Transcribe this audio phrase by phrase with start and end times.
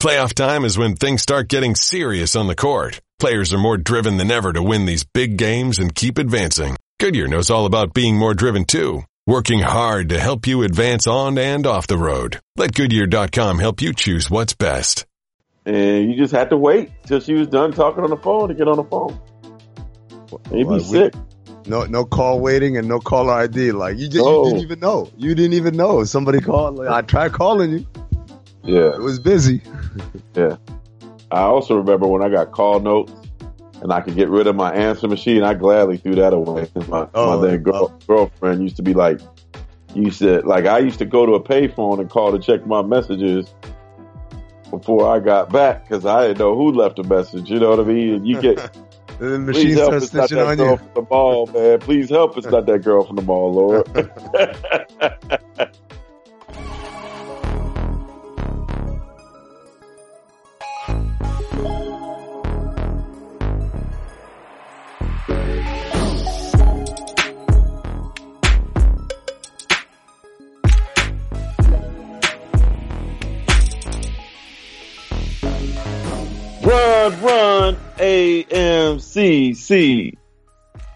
[0.00, 3.00] Playoff time is when things start getting serious on the court.
[3.18, 6.76] Players are more driven than ever to win these big games and keep advancing.
[7.00, 11.36] Goodyear knows all about being more driven too, working hard to help you advance on
[11.36, 12.38] and off the road.
[12.56, 15.04] Let Goodyear.com help you choose what's best.
[15.66, 18.54] And you just had to wait till she was done talking on the phone to
[18.54, 19.18] get on the phone.
[20.52, 21.14] Maybe Well, we- sick.
[21.66, 23.72] No, no call waiting and no caller ID.
[23.72, 24.44] Like you just No.
[24.44, 25.10] you didn't even know.
[25.18, 26.04] You didn't even know.
[26.04, 26.76] Somebody called.
[26.76, 27.86] Like, I tried calling you.
[28.68, 28.94] Yeah.
[28.94, 29.62] It was busy.
[30.34, 30.56] Yeah.
[31.30, 33.12] I also remember when I got call notes
[33.82, 35.42] and I could get rid of my answer machine.
[35.42, 36.68] I gladly threw that away.
[36.88, 38.06] My, Oh, my then girl, oh.
[38.06, 39.20] girlfriend used to be like,
[39.94, 42.82] used to like I used to go to a payphone and call to check my
[42.82, 43.52] messages
[44.70, 47.48] before I got back because I didn't know who left a message.
[47.50, 48.14] You know what I mean?
[48.14, 48.56] And you get
[49.18, 50.76] The please machine help starts it's not that on girl you.
[50.76, 51.78] from the mall, man.
[51.80, 53.86] Please help it's not that girl from the mall, Lord.
[77.08, 78.98] Run, run, AMCC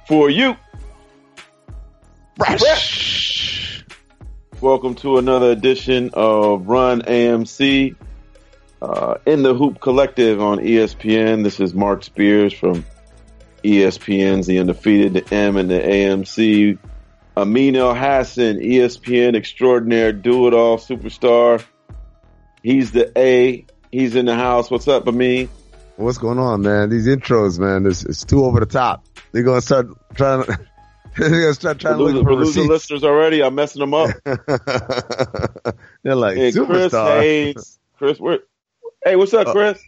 [0.06, 0.54] for you.
[4.60, 7.96] Welcome to another edition of Run AMC
[8.82, 11.44] uh, in the Hoop Collective on ESPN.
[11.44, 12.84] This is Marc Spears from
[13.64, 16.76] ESPN's The Undefeated, the M and the AMC.
[17.38, 21.64] Amin Elhassan, ESPN extraordinaire, do it all superstar.
[22.62, 23.64] He's the A.
[23.90, 24.70] He's in the house.
[24.70, 25.48] What's up, Amin?
[25.96, 26.88] What's going on, man?
[26.90, 29.04] These intros, man, it's, it's too over the top.
[29.32, 30.58] They're gonna start trying to.
[31.18, 33.42] They're gonna start trying to We're look for we're losing listeners already.
[33.42, 34.10] I'm messing them up.
[36.02, 36.92] They're like Hey, Chris.
[36.92, 37.78] Haynes.
[37.98, 38.38] Chris, where?
[39.04, 39.82] Hey, what's up, Uh, Chris?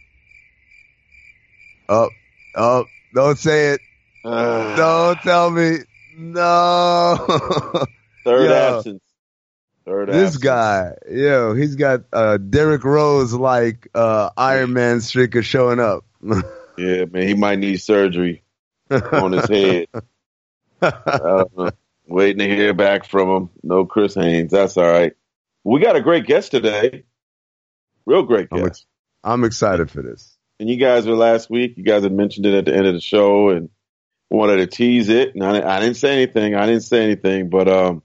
[1.89, 2.09] Up,
[2.55, 3.81] oh, don't say it.
[4.23, 5.77] Uh, Don't tell me.
[6.17, 7.15] No.
[8.23, 8.77] Third Yo.
[8.77, 9.01] absence.
[9.85, 10.43] Third this absence.
[10.43, 16.05] guy, yo, he's got uh Derrick Rose like uh Iron Man streaker showing up.
[16.77, 18.43] Yeah, man, he might need surgery
[18.91, 19.87] on his head.
[20.81, 21.69] I don't know.
[22.05, 23.49] Waiting to hear back from him.
[23.63, 24.51] No Chris Haynes.
[24.51, 25.13] That's all right.
[25.63, 27.03] We got a great guest today.
[28.05, 28.85] Real great I'm guest.
[29.23, 30.37] I'm excited for this.
[30.59, 31.77] and you guys were last week.
[31.77, 33.69] You guys had mentioned it at the end of the show and
[34.29, 35.33] wanted to tease it.
[35.33, 36.55] And I, I didn't say anything.
[36.55, 38.03] I didn't say anything, but um,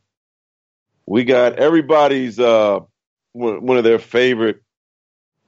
[1.10, 2.78] we got everybody's uh
[3.32, 4.62] one one of their favorite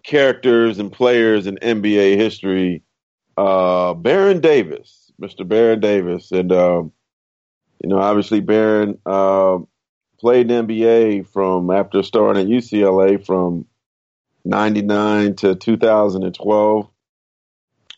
[0.03, 2.83] characters and players in NBA history,
[3.37, 5.47] uh, Baron Davis, Mr.
[5.47, 6.93] Baron Davis, and um,
[7.81, 9.69] you know, obviously Baron um
[10.19, 13.67] played in NBA from after starting at UCLA from
[14.45, 16.89] 99 to 2012.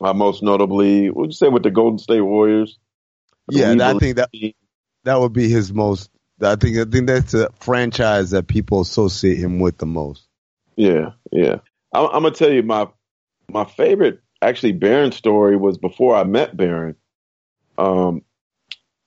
[0.02, 2.78] Uh, most notably, would you say with the Golden State Warriors?
[3.48, 4.28] Yeah, I think that
[5.04, 6.10] that would be his most.
[6.42, 10.26] I think I think that's a franchise that people associate him with the most.
[10.76, 11.58] Yeah, yeah.
[11.92, 12.88] I'm, I'm gonna tell you my
[13.48, 16.96] my favorite actually Baron story was before I met Baron.
[17.78, 18.22] Um,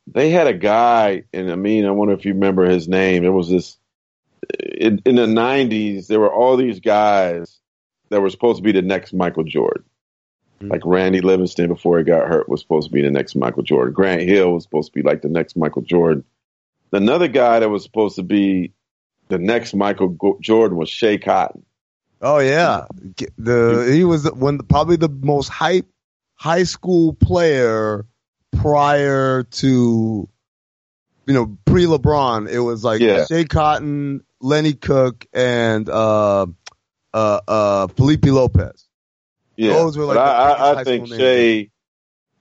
[0.07, 3.23] they had a guy, and I mean, I wonder if you remember his name.
[3.23, 3.77] It was this
[4.59, 6.07] in, in the '90s.
[6.07, 7.59] There were all these guys
[8.09, 9.83] that were supposed to be the next Michael Jordan.
[10.61, 10.71] Mhm.
[10.71, 13.93] Like Randy Livingston before he got hurt was supposed to be the next Michael Jordan.
[13.93, 16.23] Grant Hill was supposed to be like the next Michael Jordan.
[16.91, 18.73] Another guy that was supposed to be
[19.27, 21.65] the next Michael Go- Jordan was Schea Cotton.
[22.21, 22.85] Oh yeah,
[23.37, 25.85] the he was one probably the most hype
[26.35, 28.05] high school player
[28.55, 30.29] prior to
[31.27, 32.49] you know pre LeBron.
[32.49, 33.25] It was like Yeah.
[33.29, 36.47] Schea Cotton, Lenny Cooke, and uh
[37.13, 38.85] uh uh Felipe Lopez.
[39.55, 41.69] Yeah, Those were like the I, I, I think Schea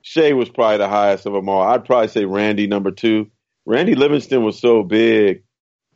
[0.05, 1.63] Schea was probably the highest of them all.
[1.63, 3.31] I'd probably say Randy number two.
[3.67, 5.43] Randy Livingston was so big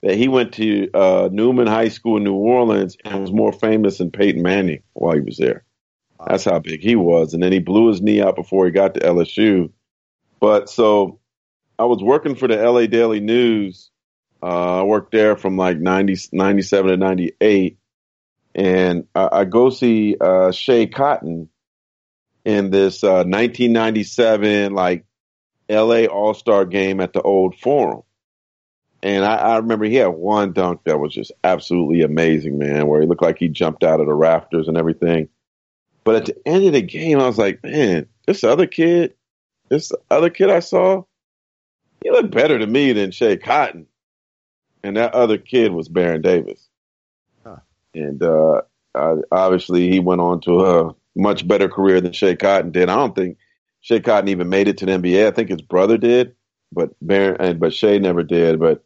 [0.03, 3.99] that he went to uh, Newman High School in New Orleans and was more famous
[3.99, 5.65] than Peyton Manning while he was there.
[6.27, 7.33] That's how big he was.
[7.33, 9.71] And then he blew his knee out before he got to LSU.
[10.41, 11.21] But so
[11.79, 13.91] I was working for the LA Daily News.
[14.43, 17.79] Uh, I worked there from like 90, 97 to 98.
[18.55, 21.49] And I, I go see uh, Schea Cotton
[22.45, 25.05] in this uh, 1997 like
[25.71, 28.03] LA All Star game at the Old Forum.
[29.03, 33.01] And I, I remember he had one dunk that was just absolutely amazing, man, where
[33.01, 35.29] he looked like he jumped out of the rafters and everything.
[36.05, 39.15] But at the end of the game, I was like, man, this other kid,
[39.69, 41.05] this other kid I saw,
[42.03, 43.87] he looked better to me than Schea Cotton.
[44.83, 46.69] And that other kid was Baron Davis.
[47.45, 47.57] Huh.
[47.95, 48.63] And uh,
[48.95, 52.89] uh, obviously he went on to a much better career than Schea Cotton did.
[52.89, 53.39] I don't think
[53.83, 55.27] Schea Cotton even made it to the NBA.
[55.27, 56.35] I think his brother did,
[56.73, 58.59] but Baron but Schea never did.
[58.61, 58.85] But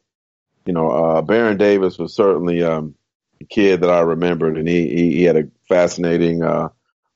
[0.67, 2.95] you know, uh, Baron Davis was certainly um,
[3.41, 6.69] a kid that I remembered, and he he, he had a fascinating uh,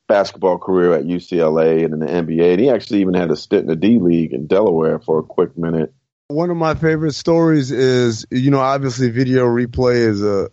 [0.08, 2.52] basketball career at UCLA and in the NBA.
[2.52, 5.22] And he actually even had a stint in the D League in Delaware for a
[5.22, 5.94] quick minute.
[6.28, 10.50] One of my favorite stories is, you know, obviously video replay is a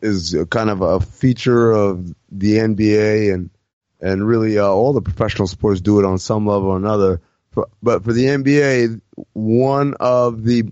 [0.00, 3.50] is a kind of a feature of the NBA and
[4.02, 7.20] and really uh, all the professional sports do it on some level or another.
[7.82, 9.00] But for the NBA,
[9.34, 10.64] one of the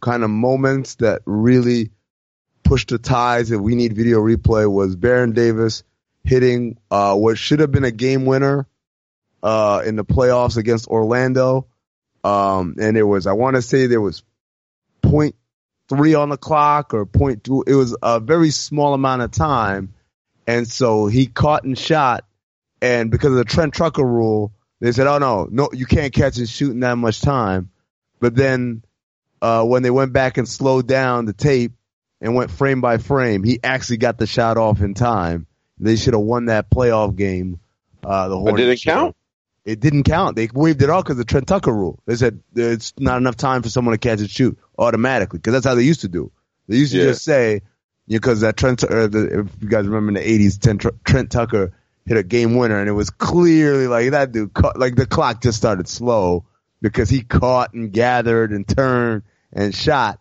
[0.00, 1.90] kind of moments that really
[2.62, 5.82] pushed the ties that we need video replay was Baron Davis
[6.24, 8.66] hitting uh, what should have been a game winner
[9.42, 11.66] uh, in the playoffs against Orlando.
[12.22, 14.22] Um, and it was, I want to say there was
[15.00, 15.36] point
[15.88, 17.64] three on the clock or point two.
[17.66, 19.94] It was a very small amount of time.
[20.46, 22.24] And so he caught and shot.
[22.80, 26.38] And because of the Trent Tucker rule, they said, "Oh no, no, you can't catch
[26.38, 27.70] and shoot in that much time."
[28.20, 28.82] But then,
[29.40, 31.72] uh, when they went back and slowed down the tape
[32.20, 35.46] and went frame by frame, he actually got the shot off in time.
[35.78, 37.60] They should have won that playoff game.
[38.02, 38.52] Uh, the Hornets.
[38.52, 39.16] But did it count?
[39.64, 40.36] It didn't count.
[40.36, 42.00] They waved it off because of the Trent Tucker rule.
[42.06, 45.66] They said it's not enough time for someone to catch and shoot automatically because that's
[45.66, 46.30] how they used to do.
[46.68, 47.04] They used to yeah.
[47.06, 47.62] just say
[48.06, 51.72] because that Trent, uh, the, if you guys remember in the '80s, Trent, Trent Tucker
[52.06, 55.42] hit a game winner, and it was clearly like that dude caught, like the clock
[55.42, 56.44] just started slow
[56.80, 59.22] because he caught and gathered and turned
[59.52, 60.20] and shot,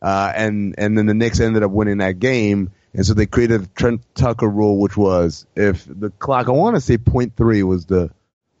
[0.00, 3.62] uh, and and then the Knicks ended up winning that game, and so they created
[3.62, 7.62] the Trent Tucker rule, which was if the clock, I want to say point three
[7.62, 8.10] was the,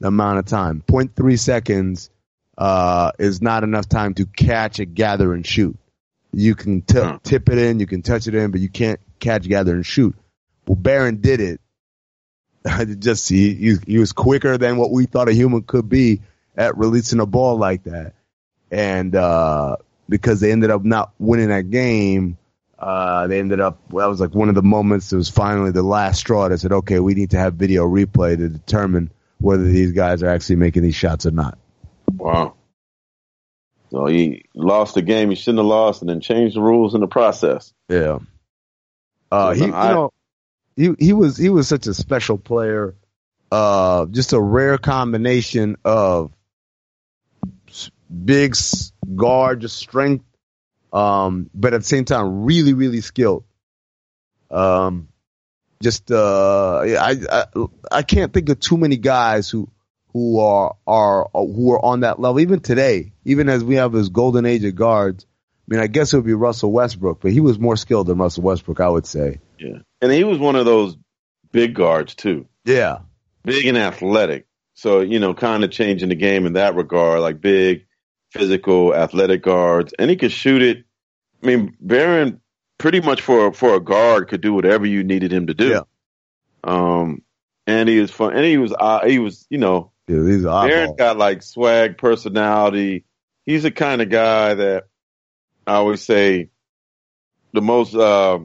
[0.00, 2.10] the amount of time, point three seconds
[2.56, 5.76] uh, is not enough time to catch it, gather, and shoot.
[6.34, 9.46] You can t- tip it in, you can touch it in, but you can't catch,
[9.46, 10.16] gather, and shoot.
[10.66, 11.60] Well, Baron did it
[12.98, 16.20] just he, he, he was quicker than what we thought a human could be
[16.56, 18.14] at releasing a ball like that.
[18.70, 19.76] And uh,
[20.08, 22.38] because they ended up not winning that game,
[22.78, 23.78] uh, they ended up.
[23.90, 25.12] Well, that was like one of the moments.
[25.12, 28.36] It was finally the last straw that said, "Okay, we need to have video replay
[28.36, 31.58] to determine whether these guys are actually making these shots or not."
[32.16, 32.54] Wow.
[33.90, 37.00] So he lost the game he shouldn't have lost, and then changed the rules in
[37.00, 37.72] the process.
[37.88, 38.18] Yeah.
[39.30, 40.12] Uh, he, you know,
[40.76, 42.94] he he was he was such a special player.
[43.50, 46.32] Uh, just a rare combination of
[48.12, 48.56] big
[49.14, 50.24] guard, just strength,
[50.92, 53.44] um, but at the same time, really, really skilled.
[54.50, 55.08] Um,
[55.82, 57.44] just uh, I, I
[57.90, 59.68] I can't think of too many guys who
[60.12, 62.40] who are are who are on that level.
[62.40, 65.26] Even today, even as we have this golden age of guards,
[65.68, 68.18] I mean, I guess it would be Russell Westbrook, but he was more skilled than
[68.18, 69.40] Russell Westbrook, I would say.
[69.62, 69.78] Yeah.
[70.00, 70.96] And he was one of those
[71.52, 72.46] big guards too.
[72.64, 72.98] Yeah.
[73.44, 74.46] Big and athletic.
[74.74, 77.86] So, you know, kind of changing the game in that regard, like big,
[78.30, 79.94] physical, athletic guards.
[79.98, 80.84] And he could shoot it.
[81.42, 82.40] I mean, Baron
[82.78, 85.68] pretty much for for a guard could do whatever you needed him to do.
[85.68, 85.82] Yeah.
[86.64, 87.22] Um
[87.66, 90.96] and he was fun and he was uh, he was, you know, yeah, he's Baron
[90.96, 93.04] got like swag personality.
[93.44, 94.84] He's the kind of guy that
[95.66, 96.50] I always say
[97.52, 98.40] the most uh,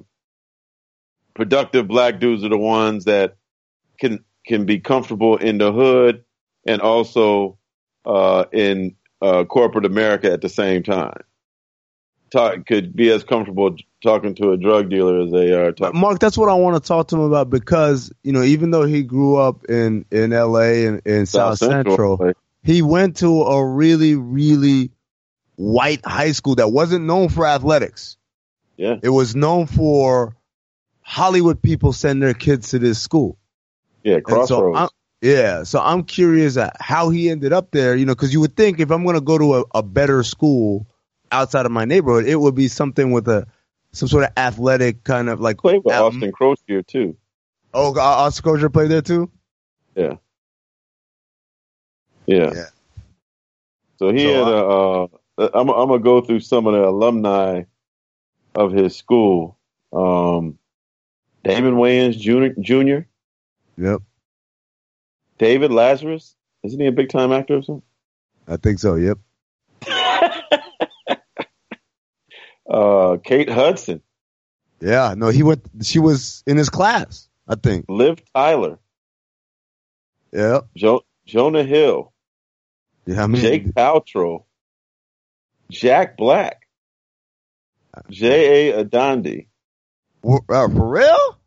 [1.38, 3.38] productive black dudes are the ones that
[4.00, 6.26] can can be comfortable in the hood
[6.66, 7.58] and also
[8.06, 11.22] uh, in uh, corporate America at the same time.
[12.30, 16.00] Talk, could be as comfortable talking to a drug dealer as they are talking.
[16.00, 18.84] Mark, that's what I want to talk to him about because you know even though
[18.84, 20.88] he grew up in in L.A.
[20.88, 22.34] and in South, South Central, Central
[22.64, 24.92] he went to a really really
[25.56, 28.18] white high school that wasn't known for athletics.
[28.76, 28.98] Yeah.
[29.02, 30.37] It was known for
[31.08, 33.38] Hollywood people send their kids to this school.
[34.04, 34.78] Yeah, crossroads.
[34.78, 34.90] So
[35.22, 38.58] yeah, so I'm curious at how he ended up there, you know, because you would
[38.58, 40.86] think if I'm going to go to a, a, better school
[41.32, 43.48] outside of my neighborhood, it would be something with a
[43.94, 45.60] some sort of athletic kind of like.
[45.60, 47.16] Played with um, Austin Croshere too.
[47.74, 49.32] Oh, Austin Croshere played there too.
[49.96, 50.16] Yeah.
[52.26, 52.52] Yeah.
[52.54, 52.66] yeah.
[53.98, 55.46] So he so had a.
[55.46, 57.64] Uh, I'm, I'm gonna go through some of the alumni
[58.56, 59.58] of his school.
[59.94, 60.60] Um,
[61.48, 62.60] Damon Wayans Jr.
[62.60, 63.08] Jr.
[63.78, 64.02] Yep.
[65.38, 66.36] David Lazarus.
[66.64, 67.84] Isn't he a big time actor or something?
[68.48, 68.96] I think so.
[68.96, 69.20] Yep.
[72.70, 74.02] uh, Kate Hudson.
[74.82, 75.62] Yeah, no, he went.
[75.84, 77.30] She was in his class.
[77.48, 77.86] I think.
[77.88, 78.78] Liv Tyler.
[80.34, 80.68] Yep.
[80.76, 82.12] Jo- Jonah Hill.
[83.06, 84.44] Yeah, I mean, Jake Paltrow.
[85.70, 86.68] Jack Black,
[88.10, 88.84] J.A.
[88.84, 89.48] Adande.
[90.24, 91.38] Uh, for real?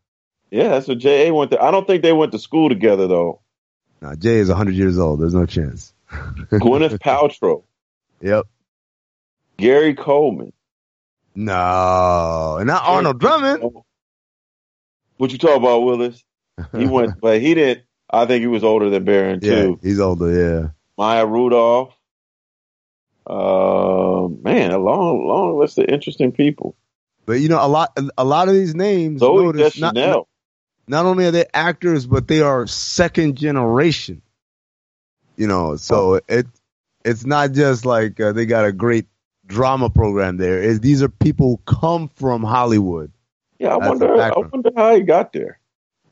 [0.49, 1.33] Yeah, that's what J.A.
[1.33, 1.61] went to.
[1.61, 3.41] I don't think they went to school together though.
[4.01, 5.21] Nah, Jay is 100 years old.
[5.21, 5.93] There's no chance.
[6.11, 7.63] Gwyneth Paltrow,
[8.21, 8.45] Yep.
[9.57, 10.51] Gary Coleman,
[11.35, 13.63] No, and not Arnold Drummond.
[15.17, 16.23] What you talk about, Willis?
[16.75, 17.85] He went, but he didn't.
[18.09, 19.79] I think he was older than Baron yeah, too.
[19.81, 20.31] he's older.
[20.33, 20.67] Yeah.
[20.97, 21.93] Maya Rudolph.
[23.25, 26.75] Uh, man, a long, long list of interesting people.
[27.31, 29.21] But you know, a lot, a lot of these names.
[29.21, 30.27] Zoe notice, not, not,
[30.85, 34.21] not only are they actors, but they are second generation.
[35.37, 36.45] You know, so it
[37.05, 39.05] it's not just like uh, they got a great
[39.45, 40.61] drama program there.
[40.61, 43.13] It's, these are people who come from Hollywood.
[43.59, 44.21] yeah, I wonder.
[44.21, 45.57] I wonder how he got there.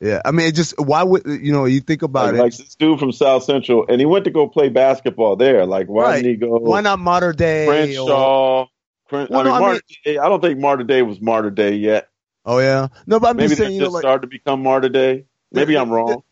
[0.00, 1.66] Yeah, I mean, it just why would you know?
[1.66, 2.42] You think about Like, it.
[2.44, 5.66] like this dude from South Central, and he went to go play basketball there.
[5.66, 6.22] Like, why Right.
[6.22, 6.56] didn't he go?
[6.56, 7.66] why not Mater Dei?
[7.66, 8.64] or- Crenshaw.
[8.64, 8.68] Cren-
[9.10, 11.76] Well, I mean, no, I Mater Dei, I don't think Mater Dei was Mater Dei
[11.76, 12.08] yet.
[12.44, 14.62] oh yeah, no, but I'm Maybe just saying, just you know, like started to become
[14.62, 15.24] Mater Dei.
[15.52, 16.22] Maybe There- I'm wrong.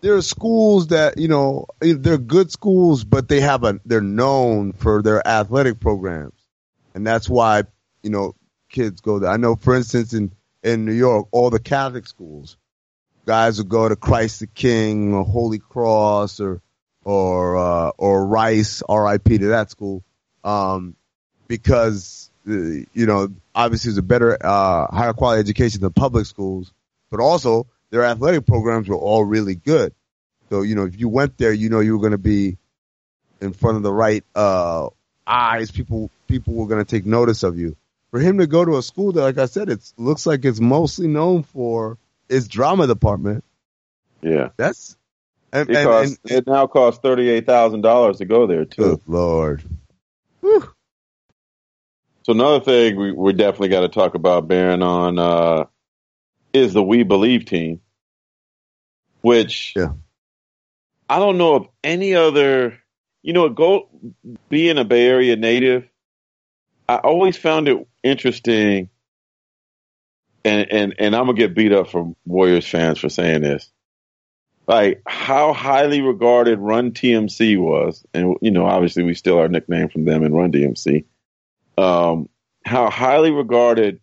[0.00, 4.72] there are schools that you know they're good schools, but they have a they're known
[4.72, 6.38] for their athletic programs,
[6.94, 7.64] and that's why
[8.02, 8.34] you know
[8.68, 9.30] kids go there.
[9.30, 12.56] I know, for instance, in in New York, all the Catholic schools,
[13.26, 16.60] guys will go to Christ the King or Holy Cross or
[17.04, 19.38] or uh, or Rice, R.I.P.
[19.38, 20.02] to that school,
[20.42, 20.96] um,
[21.48, 26.72] because uh, you know obviously it's a better uh, higher quality education than public schools,
[27.10, 29.94] but also their athletic programs were all really good.
[30.50, 32.58] So, you know, if you went there, you know you were going to be
[33.40, 34.88] in front of the right uh,
[35.26, 35.70] eyes.
[35.70, 37.76] People people were going to take notice of you.
[38.10, 40.60] For him to go to a school that, like I said, it looks like it's
[40.60, 41.98] mostly known for
[42.28, 43.44] its drama department.
[44.22, 44.96] Yeah, That's
[45.52, 48.64] and, it, and, costs, and it now costs thirty eight thousand dollars to go there
[48.64, 48.82] too.
[48.82, 49.62] good lord,
[50.40, 50.73] Whew.
[52.24, 55.66] So another thing we, we definitely got to talk about, Baron, on uh,
[56.54, 57.82] is the We Believe team,
[59.20, 59.92] which Yeah.
[61.08, 62.78] I don't know of any other.
[63.22, 63.88] You know, go
[64.48, 65.88] being a Bay Area native,
[66.86, 68.90] I always found it interesting,
[70.44, 73.70] and and and I'm gonna get beat up from Warriors fans for saying this.
[74.66, 79.88] Like how highly regarded Run TMC was, and you know, obviously we still our nickname
[79.88, 81.04] from them in Run DMC
[81.78, 82.28] um,
[82.64, 84.00] how highly regarded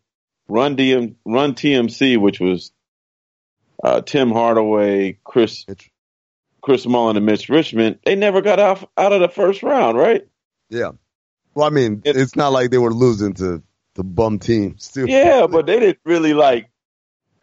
[0.48, 2.72] Run DM Run TMC, which was
[3.84, 5.66] uh, Tim Hardaway, Chris
[6.62, 10.28] Chris Mullin, and Mitch Richmond, they never got out out of the first round, right?
[10.70, 10.92] yeah.
[11.54, 13.62] Well, I mean, It- it's not like they were losing to
[13.96, 14.88] the bum teams.
[14.88, 15.06] Too.
[15.06, 16.70] Yeah, but they didn't really like.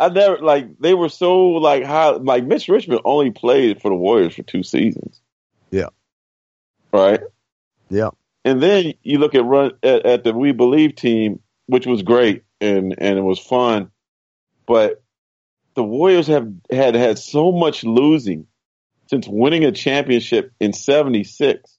[0.01, 2.11] I never like they were so like high.
[2.13, 5.21] Like Mitch Richmond only played for the Warriors for two seasons.
[5.71, 5.89] Yeah.
[6.93, 7.21] Right.
[7.91, 8.11] yeah,
[8.49, 12.45] And then you look at run at, at the We Believe team, which was great
[12.63, 13.91] and and it was fun,
[14.67, 15.03] but
[15.75, 18.47] the Warriors have had had so much losing
[19.11, 21.79] since winning a championship in '76.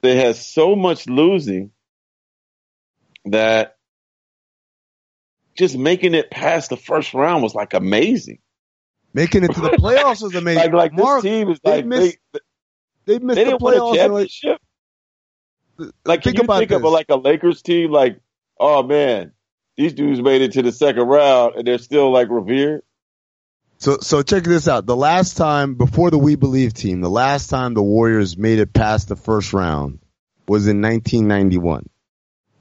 [0.00, 1.72] They had so much losing
[3.24, 3.78] that
[5.56, 8.38] just making it past the first round was like amazing.
[9.12, 10.70] making it to the playoffs was amazing.
[10.70, 12.38] Like like Mark, this team is they like missed they,
[13.06, 14.08] they missed they the win a playoffs.
[14.44, 14.60] like.
[16.04, 17.90] Like, can think you about think of a, like a Lakers team?
[17.90, 18.20] Like,
[18.58, 19.32] oh man,
[19.76, 22.82] these dudes made it to the second round and they're still like revered.
[23.78, 24.86] So, so check this out.
[24.86, 28.72] The last time before the We Believe team, the last time the Warriors made it
[28.72, 30.00] past the first round
[30.48, 31.88] was in 1991,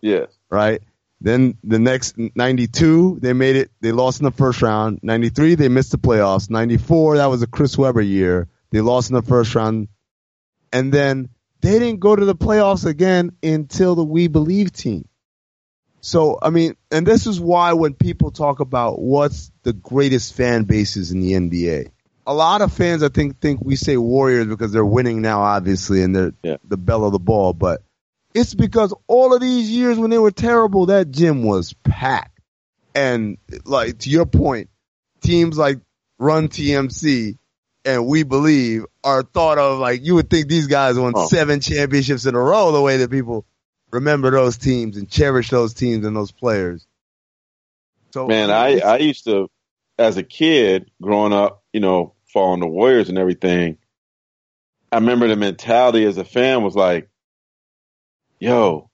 [0.02, 0.28] Yes.
[0.52, 0.82] right?
[1.20, 5.00] Then the next 92, they made it, they lost in the first round.
[5.02, 6.52] 93, they missed the playoffs.
[6.52, 8.48] 94, that was a Chris Webber year.
[8.70, 9.88] They lost in the first round.
[10.72, 11.30] And then
[11.62, 15.08] they didn't go to the playoffs again until the We Believe team.
[16.02, 20.64] So, I mean, and this is why when people talk about what's the greatest fan
[20.64, 21.92] bases in the NBA,
[22.26, 26.04] a lot of fans, I think, think we say Warriors because they're winning now, obviously,
[26.04, 26.58] and they're Yeah.
[26.68, 27.54] the bell of the ball.
[27.54, 27.82] But
[28.34, 32.40] it's because all of these years when they were terrible, that gym was packed.
[32.94, 34.70] And like to your point,
[35.22, 35.80] teams like
[36.20, 37.38] Run TMC
[37.88, 41.28] and We Believe are thought of like you would think these guys won Oh.
[41.28, 42.72] seven championships in a row.
[42.72, 43.46] The way that people
[43.92, 46.86] remember those teams and cherish those teams and those players.
[48.12, 49.50] So Man, I, I used to,
[49.98, 53.78] as a kid growing up, you know, following the Warriors and everything,
[54.92, 57.10] I remember the mentality as a fan was like,
[58.40, 58.90] yo,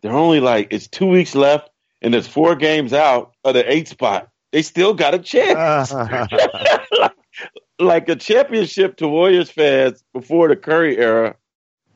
[0.00, 1.70] they're only like, it's two weeks left
[2.02, 4.28] and there's four games out of the eight spot.
[4.52, 5.92] They still got a chance.
[7.78, 11.36] like a championship to Warriors fans before the Curry era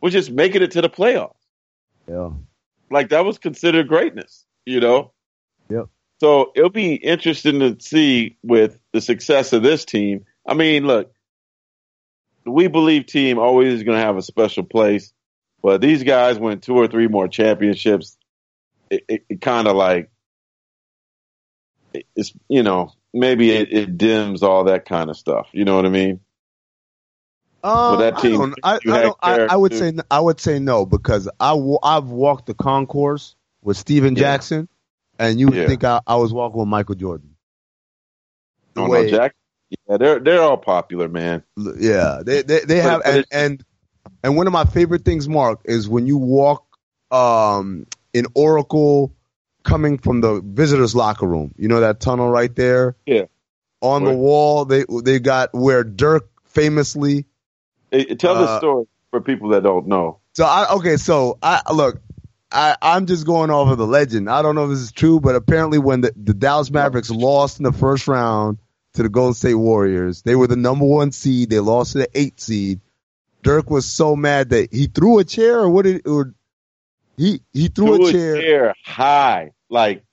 [0.01, 1.35] was just making it to the playoffs.
[2.09, 2.31] yeah.
[2.91, 5.13] Like that was considered greatness, you know?
[5.71, 5.87] Yep.
[6.21, 10.27] So it'll be interesting to see with the success of this team.
[10.47, 11.13] I mean, look,
[12.45, 15.13] We Believe team always is going to have a special place,
[15.63, 18.17] but these guys win two or three more championships.
[18.91, 20.11] It, it, it kind of like
[22.15, 25.49] it's you know maybe it, it, dims all that kind of stuff.
[25.53, 26.21] You know what I mean?
[27.65, 30.59] Um, that team, I, don't, I, I, don't, I, I, would say I would say
[30.59, 31.53] no because I
[31.83, 34.21] I've walked the concourse with Stephen yeah.
[34.21, 34.69] Jackson,
[35.19, 35.67] and you would yeah.
[35.69, 37.37] think I, I was walking with Michael Jordan.
[38.75, 39.37] The oh, way, no, Jack.
[39.89, 41.45] Yeah, they're they're all popular, man.
[41.57, 43.65] Yeah, they they, they have and, and
[44.25, 46.67] and one of my favorite things, Mark, is when you walk
[47.13, 49.15] um in Oracle
[49.63, 51.55] coming from the visitors locker room.
[51.57, 52.97] You know that tunnel right there?
[53.07, 53.25] Yeah.
[53.81, 57.25] On the wall, they they got where Dirk famously.
[57.91, 60.21] Hey, tell uh, the story for people that don't know.
[60.35, 62.01] So I okay, so I look,
[62.51, 64.31] I I'm just going off of the legend.
[64.31, 67.59] I don't know if this is true, but apparently when the, the Dallas Mavericks lost
[67.59, 68.59] in the first round
[68.95, 71.51] to the Golden State Warriors, they were the number one seed.
[71.51, 72.81] They lost to the eight seed.
[73.43, 76.35] Dirk was so mad that he threw a chair, or what did or
[77.17, 78.35] he he threw, threw a, chair.
[78.35, 78.75] a, chair.
[78.85, 80.05] high, like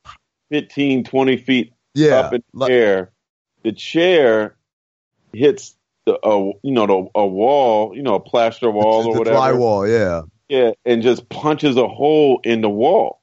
[0.52, 3.12] 15, 20 feet yeah, up in the like, air.
[3.64, 4.56] The chair
[5.34, 5.76] hits
[6.06, 9.38] the uh, you know the a wall, you know a plaster wall or whatever.
[9.38, 13.22] Drywall, yeah, yeah, and just punches a hole in the wall.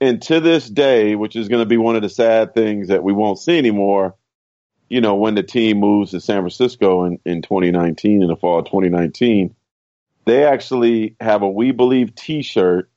[0.00, 3.02] And to this day, which is going to be one of the sad things that
[3.02, 4.16] we won't see anymore,
[4.88, 8.58] you know, when the team moves to San Francisco in, in 2019, in the fall
[8.58, 9.54] of 2019,
[10.24, 12.90] they actually have a We Believe T-shirt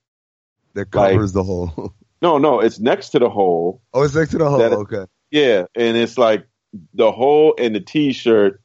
[0.74, 1.94] that covers like, the hole.
[2.22, 3.82] no, no, it's next to the hole.
[3.94, 4.62] Oh, it's next to the hole.
[4.62, 5.06] okay.
[5.32, 6.48] Yeah, and it's like
[6.94, 8.62] the hole in the T-shirt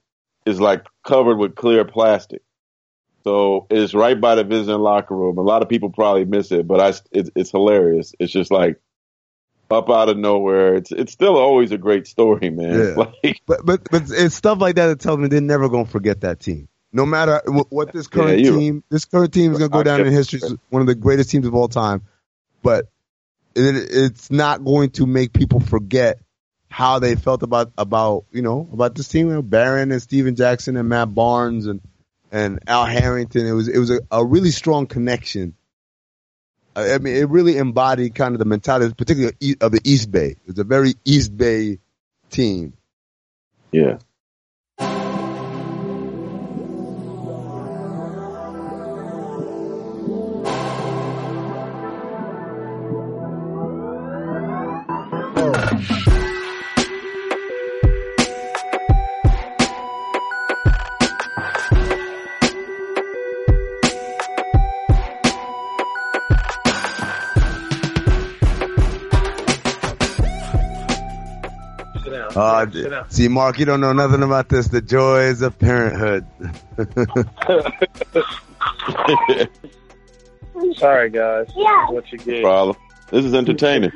[0.47, 2.42] is like covered with clear plastic.
[3.25, 5.38] So it's right by the visiting locker room.
[5.38, 8.14] A lot of people probably miss it, but I, it's, it's hilarious.
[8.19, 8.81] It's just like
[9.71, 10.75] up out of nowhere.
[10.75, 12.73] It's it's still always a great story, man.
[12.83, 12.95] Yeah.
[13.23, 16.23] Like, but but but it's stuff like that that tells me they're never gonna forget
[16.23, 16.69] that team.
[16.93, 20.00] No matter what this current yeah, team, this current team is going to go down
[20.00, 22.02] in history as one of the greatest teams of all time.
[22.63, 22.87] But
[23.55, 26.19] it, it's not going to make people forget
[26.69, 29.28] how they felt about about you know about this team.
[29.28, 31.81] You know, Baron and Stephen Jackson and Matt Barnes and
[32.31, 33.47] and Al Harrington.
[33.47, 35.55] It was it was a, a really strong connection.
[36.75, 40.37] I mean, it really embodied kind of the mentality, particularly of the East Bay.
[40.47, 41.78] It's a very East Bay
[42.31, 42.73] team.
[43.71, 43.99] Yeah.
[73.08, 74.69] See, Mark, you don't know nothing about this.
[74.69, 76.26] The joys of parenthood.
[80.76, 81.50] Sorry, guys.
[81.56, 81.91] Yeah.
[81.91, 82.43] What you get?
[82.43, 82.76] Problem.
[83.11, 83.93] This is entertaining.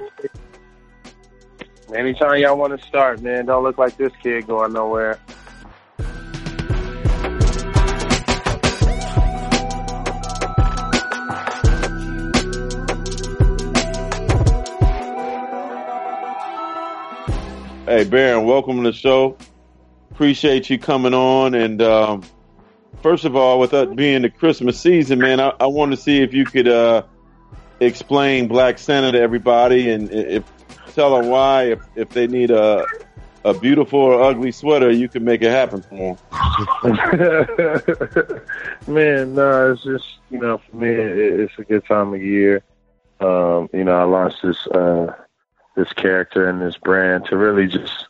[1.95, 5.19] Anytime y'all want to start, man, don't look like this kid going nowhere.
[17.97, 19.39] Hey, Baron, welcome to the show.
[20.11, 21.55] Appreciate you coming on.
[21.55, 22.25] And um,
[23.03, 26.21] first of all, with us being the Christmas season, man, I, I want to see
[26.21, 27.05] if you could uh,
[27.81, 30.45] explain Black Santa to everybody and if
[30.95, 32.85] tell them why, if, if they need a
[33.47, 36.19] a beautiful or ugly sweater, you can make it happen for
[36.85, 36.93] them.
[38.95, 42.63] Man, no, it's just you know, for me, it, it's a good time of year.
[43.21, 45.15] Um, you know, I launched this uh,
[45.77, 48.07] this character and this brand to really just,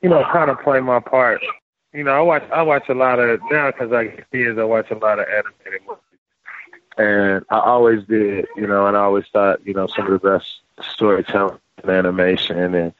[0.00, 1.40] you know, kind of play my part.
[1.92, 4.58] You know, I watch I watch a lot of now because I get kids.
[4.58, 6.00] I watch a lot of animated movies,
[6.96, 8.46] and I always did.
[8.56, 10.60] You know, and I always thought, you know, some of the best
[10.92, 12.92] storytelling and animation and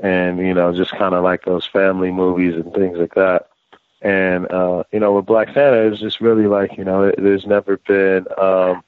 [0.00, 3.48] and you know just kind of like those family movies and things like that.
[4.02, 7.46] And uh, you know, with Black Santa, it's just really like you know, it, there's
[7.46, 8.82] never been um,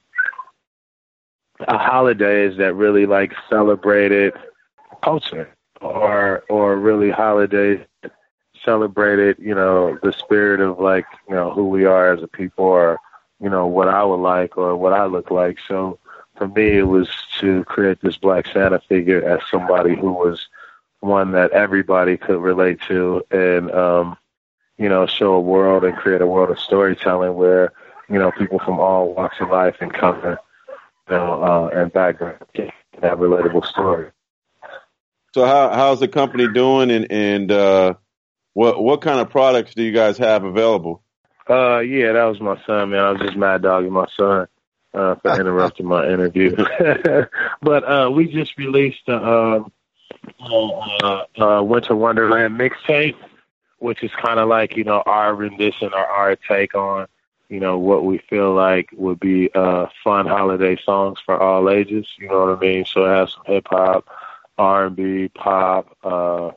[1.61, 4.35] a holidays that really like celebrated
[5.03, 5.49] culture
[5.81, 7.81] or or really holidays
[8.65, 12.65] celebrated, you know, the spirit of like, you know, who we are as a people
[12.65, 12.99] or,
[13.41, 15.59] you know, what I would like or what I look like.
[15.69, 15.99] So
[16.37, 17.09] for me it was
[17.41, 20.49] to create this Black Santa figure as somebody who was
[21.01, 24.17] one that everybody could relate to and um,
[24.79, 27.73] you know, show a world and create a world of storytelling where,
[28.09, 30.39] you know, people from all walks of life and color,
[31.09, 32.71] you know, uh, and background can
[33.03, 34.13] have relatable stories.
[35.37, 37.95] So how how's the company doing, and and uh,
[38.55, 41.03] what what kind of products do you guys have available?
[41.47, 43.01] Uh, yeah, that was my son, man.
[43.01, 44.49] I was just mad dogging my son
[44.95, 46.57] uh, for interrupting my interview.
[47.61, 49.73] but uh, we just released a um,
[50.41, 53.19] uh, uh, Winter Wonderland mixtape,
[53.79, 57.09] which is kind of like you know our rendition or our take on
[57.51, 62.07] you know what we feel like would be uh, fun holiday songs for all ages.
[62.19, 62.87] You know what I mean?
[62.87, 64.09] So it has some hip hop,
[64.59, 66.53] R and B, pop, uh,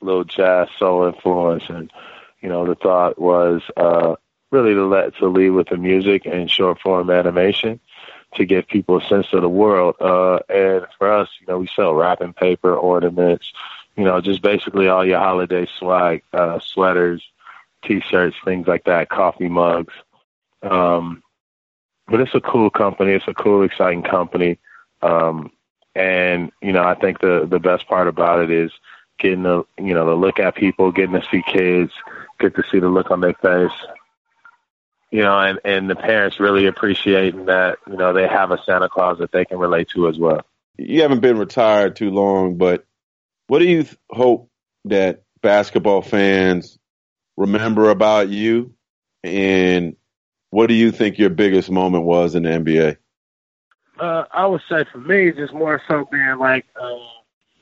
[0.00, 1.90] little jazz, soul influence, and
[2.40, 4.16] you know the thought was uh,
[4.50, 7.80] really to let to lead with the music and short form animation
[8.34, 9.96] to give people a sense of the world.
[10.00, 13.52] Uh, and for us, you know, we sell wrapping paper, ornaments,
[13.96, 17.22] you know, just basically all your holiday swag, uh, sweaters,
[17.84, 19.94] t-shirts, things like that, coffee mugs.
[20.62, 21.22] Um,
[22.06, 23.12] but it's a cool company.
[23.12, 24.58] It's a cool, exciting company.
[25.02, 25.50] Um,
[25.96, 28.70] and, you know, I think the, the best part about it is
[29.18, 31.90] getting to, you know, to look at people, getting to see kids,
[32.38, 33.76] get to see the look on their face,
[35.10, 38.90] you know, and, and the parents really appreciating that, you know, they have a Santa
[38.90, 40.42] Claus that they can relate to as well.
[40.76, 42.84] You haven't been retired too long, but
[43.46, 44.50] what do you th- hope
[44.84, 46.78] that basketball fans
[47.38, 48.74] remember about you?
[49.24, 49.96] And
[50.50, 52.98] what do you think your biggest moment was in the NBA?
[53.98, 56.98] Uh, I would say for me, just more so being like uh,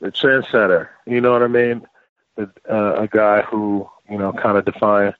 [0.00, 0.88] the trendsetter.
[1.06, 1.86] You know what I mean?
[2.36, 5.14] Uh, a guy who you know kind of defined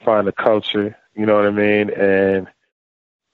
[0.00, 1.90] defined the culture you know what I mean?
[1.90, 2.46] And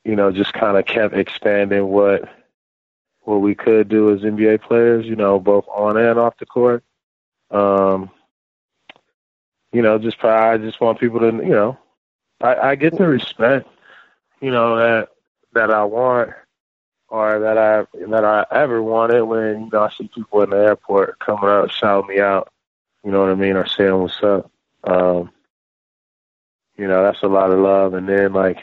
[0.04, 2.28] you know, just kind of kept expanding what
[3.20, 5.06] what we could do as NBA players.
[5.06, 6.82] You know, both on and off the court.
[7.50, 8.10] Um,
[9.72, 11.78] you know, just I just want people to, you know,
[12.40, 13.68] I, I get the respect,
[14.40, 15.10] you know, that
[15.52, 16.30] that I want
[17.08, 20.56] or that I that I ever wanted when you know I see people in the
[20.56, 22.52] airport coming up shouting me out,
[23.04, 24.50] you know what I mean, or saying what's up.
[24.84, 25.30] Um,
[26.76, 27.94] you know, that's a lot of love.
[27.94, 28.58] And then like,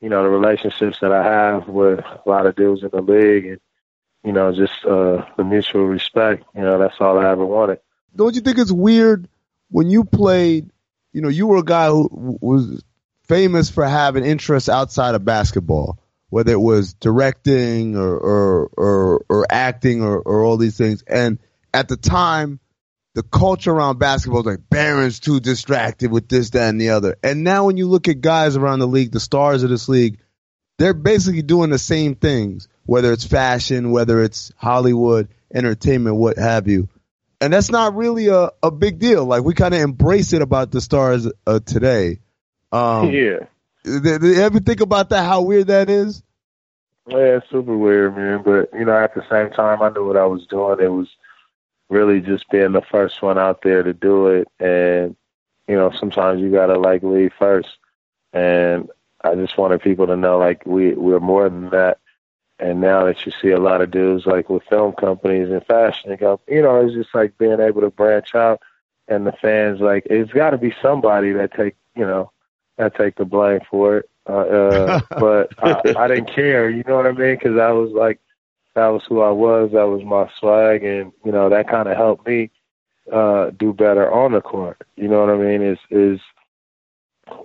[0.00, 3.46] you know, the relationships that I have with a lot of dudes in the league
[3.46, 3.60] and,
[4.24, 7.80] you know, just uh the mutual respect, you know, that's all I ever wanted.
[8.16, 9.28] Don't you think it's weird
[9.70, 10.70] when you played,
[11.12, 12.82] you know, you were a guy who was
[13.24, 15.99] famous for having interests outside of basketball,
[16.30, 21.02] whether it was directing or or or, or acting or, or all these things.
[21.06, 21.38] And
[21.74, 22.60] at the time,
[23.14, 27.16] the culture around basketball was like Baron's too distracted with this, that, and the other.
[27.22, 30.20] And now when you look at guys around the league, the stars of this league,
[30.78, 36.68] they're basically doing the same things, whether it's fashion, whether it's Hollywood, entertainment, what have
[36.68, 36.88] you.
[37.40, 39.24] And that's not really a, a big deal.
[39.24, 42.20] Like we kind of embrace it about the stars uh, today.
[42.70, 43.46] Um, yeah.
[43.84, 45.24] Did, you ever think about that?
[45.24, 46.22] How weird that is?
[47.06, 48.42] Yeah, it's super weird, man.
[48.44, 50.80] But you know, at the same time, I knew what I was doing.
[50.80, 51.08] It was
[51.88, 54.48] really just being the first one out there to do it.
[54.60, 55.16] And,
[55.66, 57.68] you know, sometimes you got to like lead first.
[58.32, 58.88] And
[59.22, 61.98] I just wanted people to know like we, we're more than that.
[62.60, 66.16] And now that you see a lot of dudes like with film companies and fashion
[66.16, 68.60] companies, you know, it's just like being able to branch out
[69.10, 72.30] and the fans like it's got to be somebody that take you know
[72.80, 74.10] that take the blame for it.
[74.28, 77.36] Uh, uh, but I, I didn't care, you know what I mean?
[77.36, 78.20] Because I was like
[78.74, 79.70] that was who I was.
[79.72, 82.50] That was my swag, and you know that kind of helped me
[83.12, 84.82] uh, do better on the court.
[84.96, 85.62] You know what I mean?
[85.62, 86.20] Is is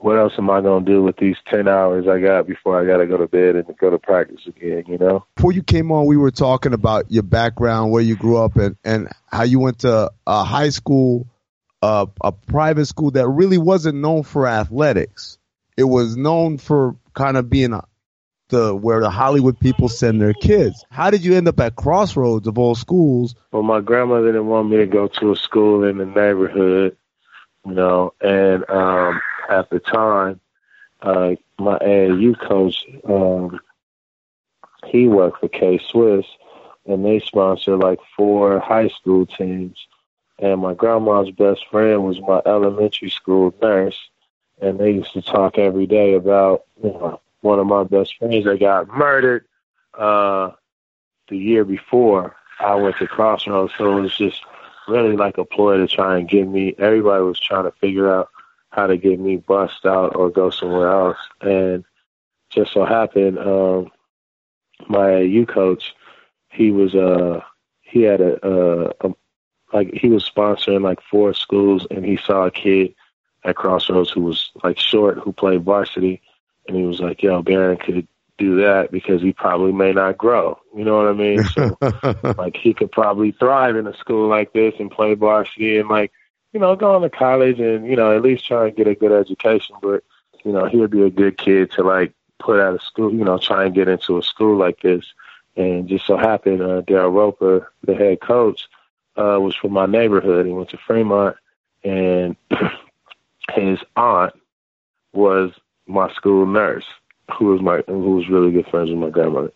[0.01, 3.07] what else am I gonna do with these ten hours I got before I gotta
[3.07, 4.83] go to bed and go to practice again?
[4.87, 5.25] You know.
[5.35, 8.75] Before you came on, we were talking about your background, where you grew up, and
[8.83, 11.27] and how you went to a high school,
[11.85, 15.37] uh, a private school that really wasn't known for athletics.
[15.77, 17.83] It was known for kind of being a,
[18.49, 20.83] the where the Hollywood people send their kids.
[20.89, 23.35] How did you end up at Crossroads of all schools?
[23.51, 26.97] Well, my grandmother didn't want me to go to a school in the neighborhood,
[27.67, 30.39] you know, and um, at the time,
[31.03, 33.59] uh, my AAU coach, um,
[34.87, 36.25] he worked for K Swiss,
[36.87, 39.77] and they sponsored like four high school teams.
[40.39, 43.97] And my grandma's best friend was my elementary school nurse,
[44.61, 48.45] and they used to talk every day about you know one of my best friends
[48.45, 49.45] that got murdered
[49.97, 50.51] uh,
[51.29, 53.73] the year before I went to Crossroads.
[53.77, 54.43] So it was just
[54.87, 56.75] really like a ploy to try and get me.
[56.77, 58.29] Everybody was trying to figure out
[58.71, 61.17] how to get me bust out or go somewhere else.
[61.41, 61.85] And
[62.49, 63.91] just so happened, um,
[64.87, 65.95] my U coach,
[66.49, 67.41] he was uh
[67.81, 69.13] he had a, a, a
[69.75, 72.95] like he was sponsoring like four schools, and he saw a kid
[73.43, 76.21] at Crossroads who was like short who played varsity
[76.67, 78.07] and he was like, "Yo, Baron could
[78.37, 80.59] do that because he probably may not grow.
[80.75, 81.43] You know what I mean?
[81.43, 81.77] So
[82.37, 86.11] like he could probably thrive in a school like this and play varsity and like,
[86.51, 88.95] you know, go on to college and, you know, at least try and get a
[88.95, 89.75] good education.
[89.81, 90.03] But,
[90.43, 93.23] you know, he would be a good kid to like put out of school, you
[93.23, 95.05] know, try and get into a school like this.
[95.55, 98.67] And just so happened, uh, Daryl Roper, the head coach,
[99.17, 100.45] uh, was from my neighborhood.
[100.45, 101.37] He went to Fremont
[101.83, 102.35] and
[103.53, 104.33] his aunt
[105.13, 105.51] was
[105.87, 106.85] my school nurse
[107.37, 109.51] who was my who was really good friends with my grandmother.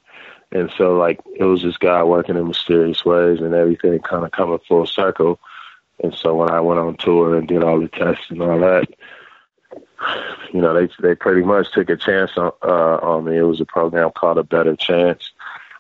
[0.52, 4.32] And so like it was this guy working in mysterious ways and everything kind of
[4.32, 5.40] coming full circle.
[6.04, 8.88] And so when I went on tour and did all the tests and all that,
[10.54, 13.38] you know, they they pretty much took a chance on uh, on me.
[13.38, 15.32] It was a program called A Better Chance,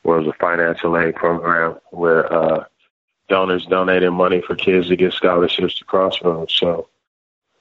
[0.04, 2.65] where it was a financial aid program where uh,
[3.30, 6.54] donors donated money for kids to get scholarships to Crossroads.
[6.54, 6.89] So,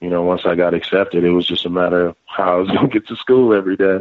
[0.01, 2.67] you know, once I got accepted, it was just a matter of how I was
[2.71, 3.99] going to get to school every day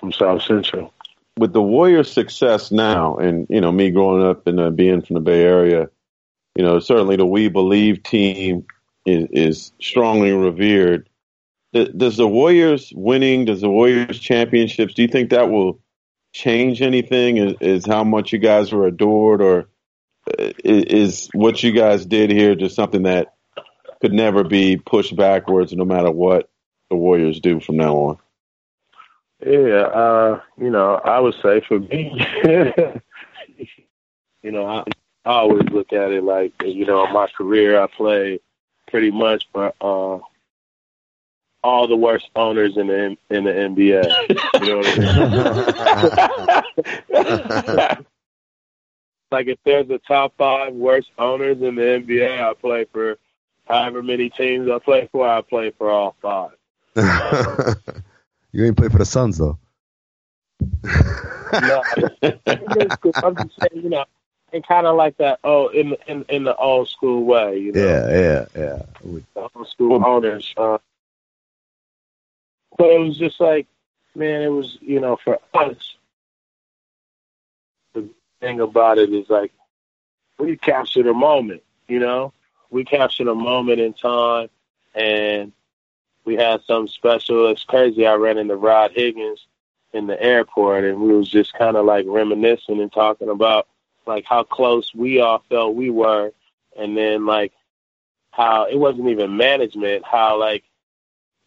[0.00, 0.92] from South Central.
[1.38, 5.14] With the Warriors' success now, and you know me growing up and uh, being from
[5.14, 5.88] the Bay Area,
[6.54, 8.66] you know certainly the We Believe team
[9.06, 11.08] is, is strongly revered.
[11.72, 15.80] Does the Warriors winning, does the Warriors championships, do you think that will
[16.34, 17.38] change anything?
[17.38, 19.68] Is, is how much you guys were adored, or
[20.64, 23.34] is what you guys did here just something that
[24.00, 26.50] could never be pushed backwards, no matter what
[26.90, 28.18] the Warriors do from now on?
[29.44, 32.26] Yeah, uh, you know, I would say for me,
[34.42, 34.84] you know, I,
[35.24, 38.40] I always look at it like, you know, my career I played
[38.88, 40.18] pretty much for uh,
[41.64, 44.04] all the worst owners in the in the NBA.
[44.60, 44.98] You know what
[47.18, 48.06] I mean?
[49.32, 53.18] like if there's a top five worst owners in the NBA, I play for
[53.66, 55.28] however many teams I play for.
[55.28, 56.52] I play for all five.
[58.52, 59.58] You ain't play for the Suns though.
[60.60, 61.84] no,
[62.22, 64.04] I'm just saying, you know,
[64.52, 65.40] and kind of like that.
[65.42, 67.82] Oh, in in in the old school way, you know.
[67.82, 68.82] Yeah, yeah, yeah.
[69.34, 70.52] The old school owners.
[70.56, 70.78] Uh,
[72.76, 73.66] but it was just like,
[74.14, 75.96] man, it was you know for us.
[78.42, 79.52] The thing about it is like,
[80.36, 81.62] we captured a moment.
[81.86, 82.32] You know,
[82.70, 84.48] we captured a moment in time,
[84.96, 85.52] and
[86.24, 87.48] we had something special.
[87.50, 88.04] It's crazy.
[88.04, 89.46] I ran into Rod Higgins
[89.92, 93.68] in the airport, and we was just kind of like reminiscing and talking about
[94.06, 96.32] like how close we all felt we were,
[96.76, 97.52] and then like
[98.32, 100.04] how it wasn't even management.
[100.04, 100.64] How like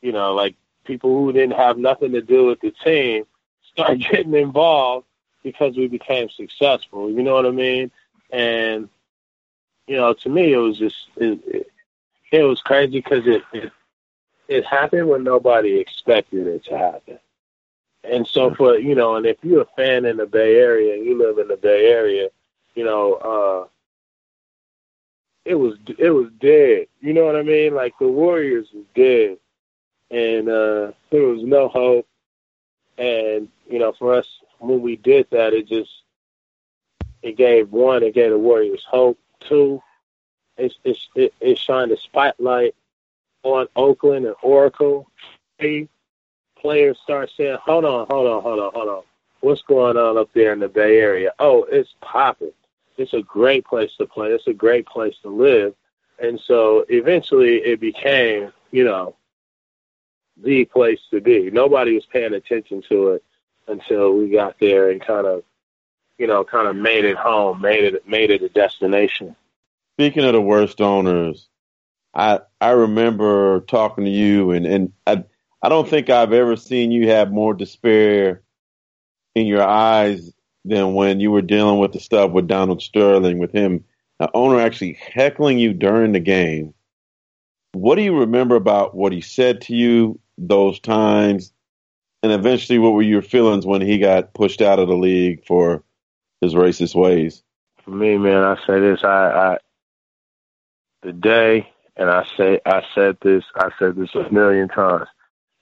[0.01, 0.55] you know like
[0.85, 3.25] people who didn't have nothing to do with the team
[3.73, 5.05] started getting involved
[5.45, 7.09] because we became successful.
[7.09, 7.91] You know what I mean?
[8.31, 8.89] And
[9.87, 11.71] you know, to me, it was just it, it,
[12.31, 13.71] it was crazy because it, it
[14.49, 17.19] it happened when nobody expected it to happen.
[18.03, 21.05] And so for you know, and if you're a fan in the Bay Area and
[21.05, 22.29] you live in the Bay Area,
[22.73, 23.67] you know, uh
[25.45, 26.87] it was it was dead.
[27.01, 27.75] You know what I mean?
[27.75, 29.37] Like the Warriors was dead.
[30.09, 32.07] And uh there was no hope.
[32.97, 34.27] And, you know, for us
[34.59, 35.91] when we did that it just
[37.21, 39.19] it gave one, it gave the Warriors hope.
[39.39, 39.81] Two,
[40.57, 40.75] it's
[41.15, 42.75] it, it shined a spotlight
[43.43, 45.09] on Oakland and Oracle,
[45.59, 45.87] Three,
[46.57, 49.03] players start saying, "Hold on, hold on, hold on, hold on.
[49.41, 51.31] What's going on up there in the Bay Area?
[51.39, 52.53] Oh, it's popping.
[52.97, 54.29] It's a great place to play.
[54.29, 55.73] It's a great place to live."
[56.17, 59.15] And so eventually, it became, you know,
[60.37, 61.51] the place to be.
[61.51, 63.23] Nobody was paying attention to it
[63.67, 65.43] until we got there and kind of,
[66.17, 69.35] you know, kind of made it home, made it made it a destination.
[69.97, 71.47] Speaking of the worst owners,
[72.13, 75.23] I I remember talking to you, and and I
[75.61, 78.41] I don't think I've ever seen you have more despair
[79.33, 80.31] in your eyes
[80.63, 83.83] than when you were dealing with the stuff with Donald Sterling, with him,
[84.19, 86.73] the owner actually heckling you during the game.
[87.73, 91.51] What do you remember about what he said to you those times,
[92.25, 95.83] and eventually, what were your feelings when he got pushed out of the league for
[96.41, 97.43] his racist ways?
[97.83, 99.57] For me, man, I say this: I, I
[101.03, 105.07] the day and I say I said this I said this a million times.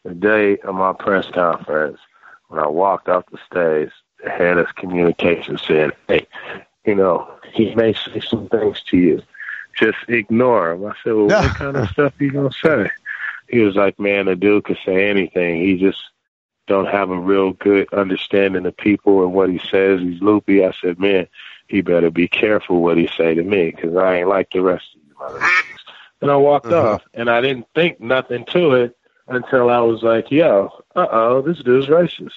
[0.05, 1.99] The day of my press conference,
[2.47, 3.91] when I walked off the stage,
[4.23, 6.27] the head of communication said, "Hey,
[6.85, 9.21] you know, he may say some things to you.
[9.77, 12.89] Just ignore him." I said, "Well, what kind of stuff he gonna say?"
[13.49, 15.59] He was like, "Man, the dude could say anything.
[15.59, 15.99] He just
[16.67, 19.99] don't have a real good understanding of people and what he says.
[20.01, 21.27] He's loopy." I said, "Man,
[21.67, 24.85] he better be careful what he say to me because I ain't like the rest
[24.95, 25.47] of you."
[26.23, 26.93] and I walked uh-huh.
[26.93, 27.03] off.
[27.13, 28.97] And I didn't think nothing to it
[29.27, 32.31] until I was like, yo, uh oh, this dude's racist.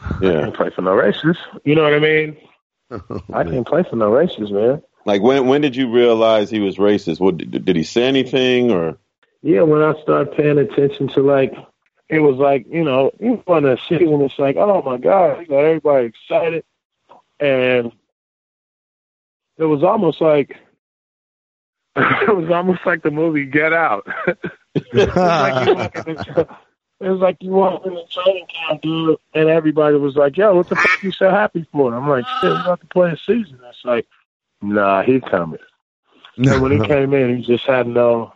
[0.00, 0.40] I Yeah.
[0.42, 1.36] can't play for no races.
[1.64, 2.36] You know what I mean?
[3.32, 4.82] I can't play for no races, man.
[5.06, 7.20] Like when when did you realize he was racist?
[7.20, 8.98] What did, did he say anything or?
[9.42, 11.54] Yeah, when I started paying attention to like,
[12.08, 15.46] it was like you know, even on the season, it's like, oh my god, he
[15.46, 16.64] got everybody excited,
[17.40, 17.92] and
[19.56, 20.56] it was almost like,
[21.96, 24.06] it was almost like the movie Get Out.
[24.74, 26.48] it was like you walk in the,
[27.00, 30.54] it was like you walk in the training camp, dude, and everybody was like, "Yo,
[30.54, 33.16] what the fuck you so happy for?" I'm like, "Shit, we about to play a
[33.16, 34.06] season." It's like,
[34.60, 35.60] nah, he coming.
[36.36, 38.33] And when he came in, he just had no.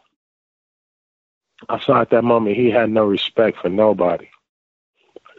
[1.68, 4.28] I saw at that moment he had no respect for nobody.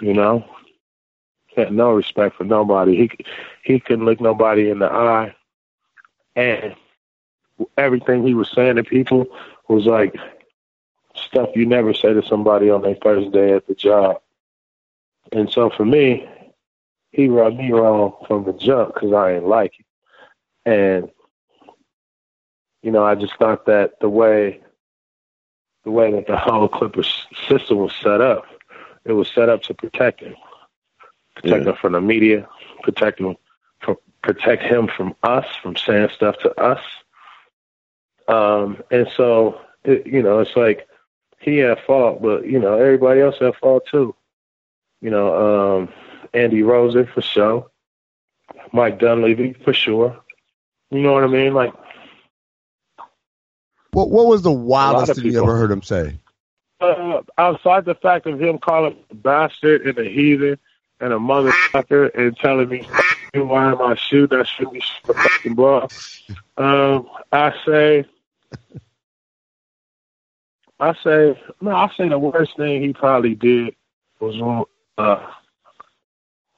[0.01, 0.45] You know,
[1.47, 2.95] he had no respect for nobody.
[2.95, 3.25] He
[3.63, 5.35] he couldn't look nobody in the eye,
[6.35, 6.75] and
[7.77, 9.25] everything he was saying to people
[9.67, 10.15] was like
[11.15, 14.21] stuff you never say to somebody on their first day at the job.
[15.31, 16.27] And so for me,
[17.11, 19.85] he rubbed me wrong from the jump because I ain't like it.
[20.65, 21.11] And
[22.81, 24.61] you know, I just thought that the way
[25.83, 28.45] the way that the whole Clippers system was set up,
[29.05, 30.35] it was set up to protect him,
[31.35, 31.71] protect Yeah.
[31.71, 32.47] him from the media,
[32.83, 33.35] protect him
[33.79, 36.81] from protect him from us, from saying stuff to us.
[38.27, 40.87] Um, and so, it, you know, it's like
[41.39, 44.13] he had fault, but you know, everybody else had fault too.
[45.01, 45.89] You know, um,
[46.33, 47.69] Andy Roeser for sure,
[48.73, 50.19] Mike Dunleavy for sure.
[50.91, 51.53] You know what I mean?
[51.53, 51.73] Like,
[53.91, 56.19] What What was the wildest thing you ever heard him say?
[56.81, 60.57] uh, outside the fact of him calling me a bastard and a heathen
[61.01, 64.81] and a motherfucker and telling me "Fuck you, why am I shoot that should be
[65.05, 65.89] the fucking ball.
[66.57, 68.05] Um, I say,
[70.79, 73.75] I say, no, I say the worst thing he probably did
[74.19, 74.63] was when,
[74.97, 75.25] uh,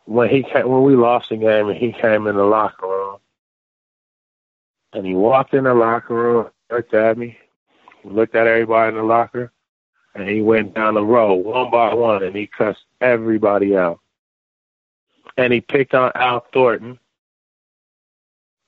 [0.06, 3.18] when he came, when we lost the game and he came in the locker room
[4.94, 7.38] and he walked in the locker room, looked at me,
[8.04, 9.52] looked at everybody in the locker,
[10.16, 14.00] and he went down the row one by one and he cussed everybody out.
[15.38, 17.00] And he picked on Al Thornton,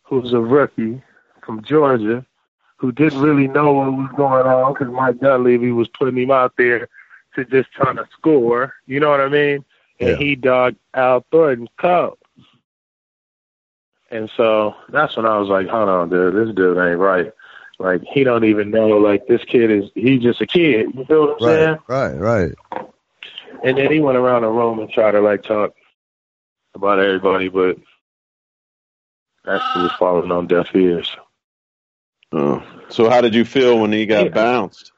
[0.04, 1.02] who's a rookie
[1.46, 2.26] from Georgia,
[2.78, 6.54] who didn't really know what was going on because Mike Dunleavy was putting him out
[6.58, 6.88] there
[7.36, 8.74] to just trying to score.
[8.86, 9.66] You know what I mean?
[10.00, 10.16] And Yeah.
[10.16, 12.18] he dogged Al Thornton cold.
[14.12, 17.34] And so that's when I was like, hold on, dude, this dude ain't right.
[17.80, 18.90] Like he don't even know.
[18.90, 20.88] Like this kid is he's just a kid.
[20.96, 21.78] You feel what I'm saying?
[21.88, 22.88] Right, right, right.
[23.64, 25.74] And then he went around the room and tried to like talk
[26.76, 27.78] about everybody, but
[29.46, 31.16] that shit was falling on deaf ears.
[32.32, 32.64] Oh.
[32.90, 34.32] So how did you feel when he got Yeah.
[34.32, 34.92] bounced?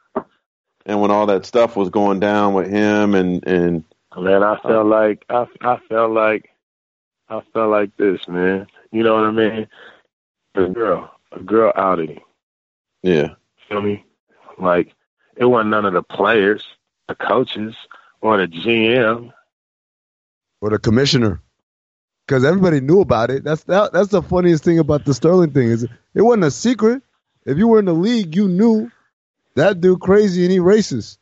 [0.86, 3.84] And when all that stuff was going down with him and and
[4.18, 6.50] Man, I felt like I I felt like
[7.30, 8.68] I felt like this, man.
[8.92, 9.68] You know what I mean?
[10.56, 12.20] A girl, a girl outed him.
[13.06, 13.36] Yeah.
[13.70, 14.04] Feel me?
[14.58, 14.96] Like
[15.38, 16.64] it wasn't none of the players,
[17.08, 17.76] the coaches,
[18.22, 19.32] or the GM.
[20.62, 21.42] Or the commissioner,
[22.26, 23.44] because everybody knew about it.
[23.44, 25.84] That's that, That's the funniest thing about the Sterling thing is
[26.16, 27.04] it wasn't a secret.
[27.46, 28.90] If you were in the league, you knew
[29.54, 31.18] that dude crazy and he racist.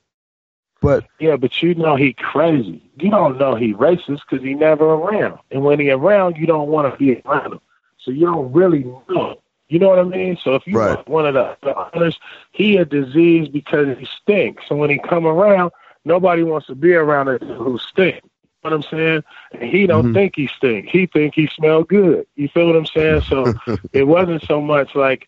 [0.82, 2.90] But Yeah, but you know he crazy.
[2.98, 5.40] You don't know he racist because he never around.
[5.52, 7.60] And when he around, you don't want to be around him.
[8.00, 9.43] So you don't really know.
[9.74, 10.38] You know what I mean?
[10.38, 10.96] So if you Right.
[10.96, 12.20] want one of the, the others,
[12.52, 14.64] he a disease because he stinks.
[14.70, 15.72] So when he come around,
[16.06, 18.18] nobody wants to be around a who stink.
[18.24, 19.24] You know what I'm saying?
[19.54, 20.14] And he don't Mhm.
[20.14, 20.90] think he stink.
[20.90, 22.28] He think he smell good.
[22.36, 23.22] You feel what I'm saying?
[23.22, 23.52] So
[23.94, 25.28] it wasn't so much like,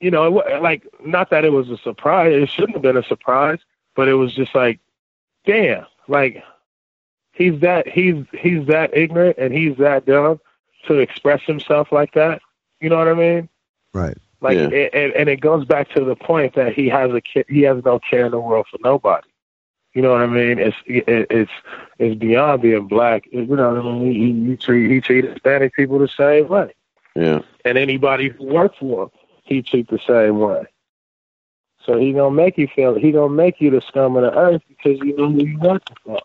[0.00, 2.32] you know, it, like not that it was a surprise.
[2.32, 3.60] It shouldn't have been a surprise,
[3.94, 4.80] but it was just like,
[5.44, 6.42] damn, like
[7.32, 10.40] he's that he's he's that ignorant and he's that dumb
[10.86, 12.40] to express himself like that.
[12.80, 13.48] You know what I mean?
[13.94, 14.68] right, Like, Yeah.
[14.68, 17.84] it, and, and it goes back to the point that he has a he has
[17.84, 19.26] no care in the world for nobody.
[19.94, 20.58] You know what I mean?
[20.58, 21.50] It's it, it's
[21.98, 23.26] it's beyond being black.
[23.32, 24.12] You know what I mean?
[24.12, 26.72] He, he treat he treat Hispanic people the same way,
[27.16, 27.40] Yeah.
[27.64, 29.10] and anybody who works for him,
[29.44, 30.64] he treat the same way.
[31.84, 34.62] So he gonna make you feel he gonna make you the scum of the earth
[34.68, 36.20] because you know who you working for.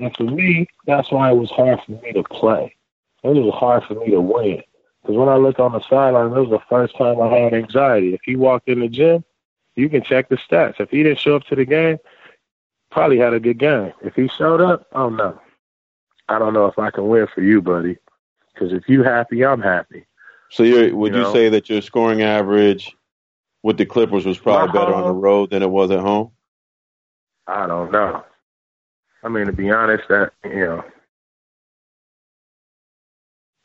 [0.00, 2.74] And for me, that's why it was hard for me to play.
[3.22, 4.62] It was hard for me to win.
[5.04, 8.14] Because when I look on the sideline, it was the first time I had anxiety.
[8.14, 9.22] If he walked in the gym,
[9.76, 10.80] you can check the stats.
[10.80, 11.98] If he didn't show up to the game,
[12.90, 13.92] probably had a good game.
[14.02, 15.38] If he showed up, oh no.
[16.30, 17.98] I don't know if I can win for you, buddy.
[18.54, 20.06] Because if you happy, I'm happy.
[20.48, 21.32] So you're, would You you, know?
[21.34, 22.96] say that your scoring average
[23.62, 26.30] with the Clippers was probably My better on the road than it was at home?
[27.46, 28.24] I don't know.
[29.22, 30.84] I mean, to be honest, that you know,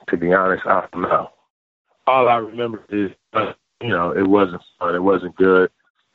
[0.09, 1.31] to be honest, I don't know.
[2.07, 4.95] All I remember is, uh, you know, it wasn't fun.
[4.95, 5.71] It wasn't good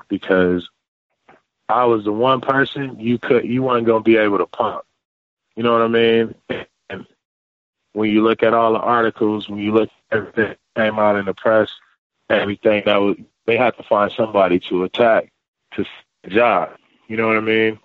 [0.08, 0.68] because
[1.68, 4.84] I was the one person you could you weren't gonna be able to pump.
[5.56, 6.34] You know what I mean?
[6.90, 7.06] And
[7.92, 11.16] when you look at all the articles, when you look at everything that came out
[11.16, 11.70] in the press,
[12.28, 13.16] everything that was
[13.46, 15.32] they had to find somebody to attack
[15.72, 15.84] to
[16.28, 16.70] job.
[17.08, 17.78] You know what I mean?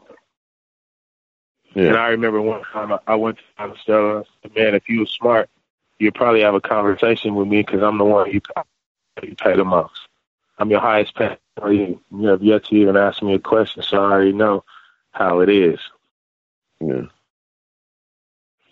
[1.75, 1.89] Yeah.
[1.89, 3.43] And I remember one time I, went to.
[3.57, 3.67] I
[4.55, 5.49] "Man, if you were smart,
[5.99, 8.41] you'd probably have a conversation with me because I'm the one you
[9.21, 9.99] you pay the most.
[10.57, 11.37] I'm your highest paid.
[11.61, 14.63] You, you have yet to even ask me a question, so I already know
[15.11, 15.79] how it is."
[16.79, 17.03] Yeah.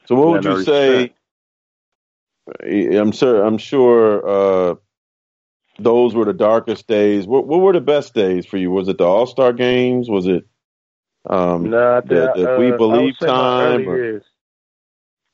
[0.06, 1.14] So what would you say?
[2.64, 3.44] I'm sure.
[3.44, 4.28] I'm sure.
[4.28, 4.76] Uh,
[5.80, 7.28] those were the darkest days.
[7.28, 8.72] What, what were the best days for you?
[8.72, 10.10] Was it the All Star games?
[10.10, 10.48] Was it
[11.30, 13.88] um, nah, the, the uh, We Believe time?
[13.88, 14.24] Or?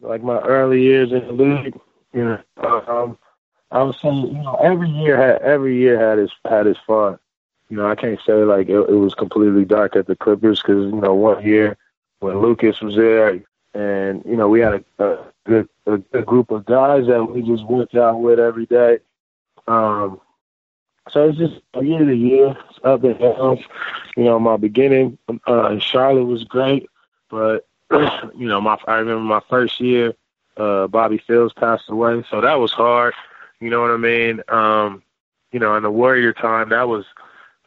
[0.03, 1.79] Like my early years in the league,
[2.13, 2.39] you know,
[2.87, 3.17] um,
[3.71, 7.17] I was saying, you know, every year had every year had its had its fun.
[7.69, 10.85] You know, I can't say like it, it was completely dark at the Clippers because
[10.85, 11.77] you know one year
[12.19, 13.41] when Lucas was there,
[13.73, 17.65] and you know we had a, a good a group of guys that we just
[17.65, 18.99] went out with every day.
[19.67, 20.19] Um,
[21.09, 23.63] so it's just a year to year, up and down.
[24.15, 26.89] You know, my beginning uh, in Charlotte was great,
[27.29, 30.13] but you know, my I remember my first year,
[30.57, 33.13] uh, Bobby Phills passed away, so that was hard.
[33.59, 34.41] You know what I mean?
[34.49, 35.03] Um,
[35.51, 37.05] you know, in the Warrior time, that was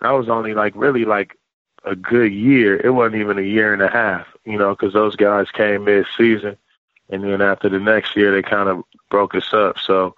[0.00, 1.36] that was only like really like
[1.84, 2.76] a good year.
[2.84, 4.26] It wasn't even a year and a half.
[4.44, 6.56] You know, because those guys came mid season,
[7.08, 9.78] and then after the next year, they kind of broke us up.
[9.78, 10.14] So,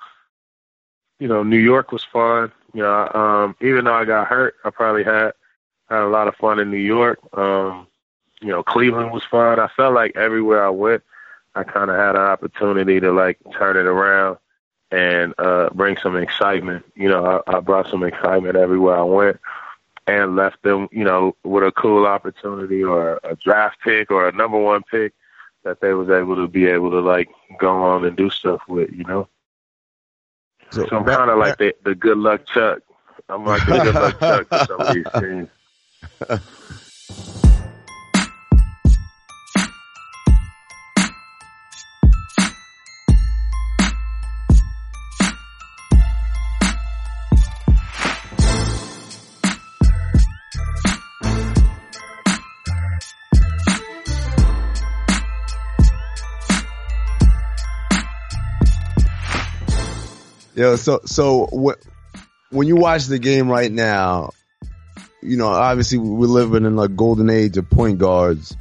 [1.18, 2.52] you know, New York was fun.
[2.74, 5.32] You know, um, even though I got hurt, I probably had
[5.88, 7.18] had a lot of fun in New York.
[7.36, 7.86] Um,
[8.40, 9.58] you know, Cleveland was fun.
[9.58, 11.02] I felt like everywhere I went,
[11.54, 14.38] I kind of had an opportunity to like turn it around
[14.90, 16.84] and uh, bring some excitement.
[16.94, 19.40] You know, I, I brought some excitement everywhere I went
[20.06, 24.32] and left them, you know, with a cool opportunity or a draft pick or a
[24.32, 25.12] number one pick
[25.64, 27.28] that they was able to be able to like
[27.58, 29.28] go on and do stuff with, you know.
[30.70, 32.80] So, so I'm kind of like the, the good luck Chuck.
[33.28, 35.06] I'm like the good luck Chuck to some of these
[36.28, 36.48] teams.
[60.58, 61.46] Yo, so so
[62.50, 64.30] when you watch the game right now,
[65.22, 68.56] you know, obviously we're living in a golden age of point guards.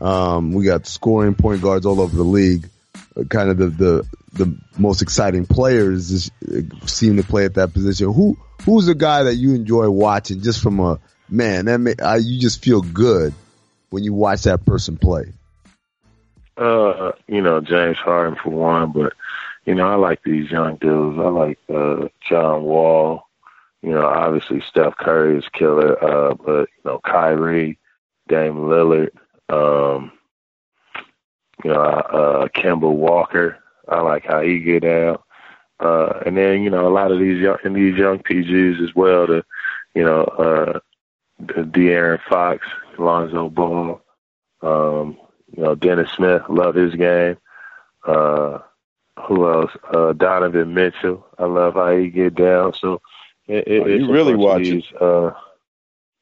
[0.00, 2.68] Um, we got scoring point guards all over the league.
[3.16, 7.72] Uh, kind of the, the, the most exciting players uh, seem to play at that
[7.72, 8.12] position.
[8.12, 12.14] Who, who's the guy that you enjoy watching just from a, man, that may, uh,
[12.14, 13.34] you just feel good
[13.90, 15.32] when you watch that person play?
[16.56, 19.14] Uh, you know, James Harden for one, but
[19.70, 21.16] you know, I like these young dudes.
[21.16, 23.22] I like uh, John Wall.
[23.82, 27.78] You know, obviously Steph Curry is killer, uh, but you know, Kyrie,
[28.26, 29.10] Dame Lillard,
[29.48, 30.10] um,
[31.62, 33.58] you know, uh, Kemba Walker.
[33.88, 35.18] I like how he get down.
[35.78, 38.92] Uh, and then, you know, a lot of these young, and these young PGs as
[38.96, 39.44] well, the,
[39.94, 40.80] you know, uh,
[41.40, 42.66] De'Aaron Fox,
[42.98, 44.02] Lonzo Ball,
[44.62, 45.16] um,
[45.56, 47.36] you know, Dennis Smith, love his game.
[48.04, 48.58] Uh,
[49.26, 49.70] who else?
[49.92, 51.26] Uh, Donovan Mitchell.
[51.38, 52.74] I love how he get down.
[52.74, 53.00] So
[53.46, 54.84] it, it, oh, you really watch it.
[55.00, 55.32] Uh,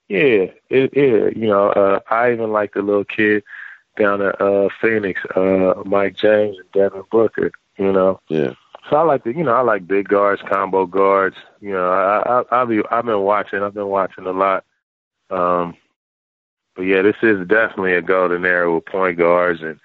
[0.08, 1.28] yeah, it, yeah.
[1.34, 3.42] You know, uh, I even like the little kid
[3.98, 7.50] down at uh, Phoenix, uh, Mike James and Devin Booker.
[7.76, 8.20] You know.
[8.28, 8.54] Yeah.
[8.88, 11.36] So I like the, you know, I like big guards, combo guards.
[11.60, 14.64] You know, I, I, I'll be, I've been watching, I've been watching a lot.
[15.28, 15.76] Um,
[16.74, 19.78] but yeah, this is definitely a golden era with point guards, and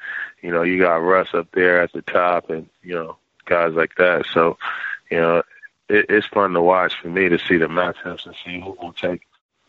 [0.43, 3.95] you know, you got Russ up there at the top, and you know, guys like
[3.95, 4.25] that.
[4.31, 4.57] So,
[5.09, 5.37] you know,
[5.89, 8.93] it, it's fun to watch for me to see the matchups and see who will
[8.93, 9.21] take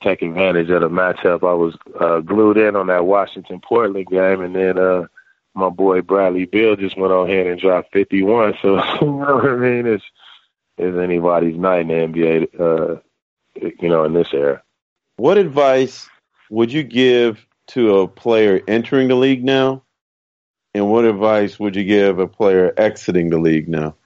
[0.02, 1.48] take advantage of the matchup.
[1.48, 5.06] I was uh, glued in on that Washington Portland game, and then uh,
[5.54, 8.54] my boy Bradley Beal just went on ahead and dropped 51.
[8.60, 9.86] So you know what I mean?
[9.86, 10.04] It's
[10.76, 12.60] it's anybody's night in the NBA.
[12.60, 13.00] Uh,
[13.80, 14.60] you know, in this era.
[15.16, 16.08] What advice
[16.50, 19.83] would you give to a player entering the league now
[20.74, 23.96] and what advice would you give a player exiting the league now?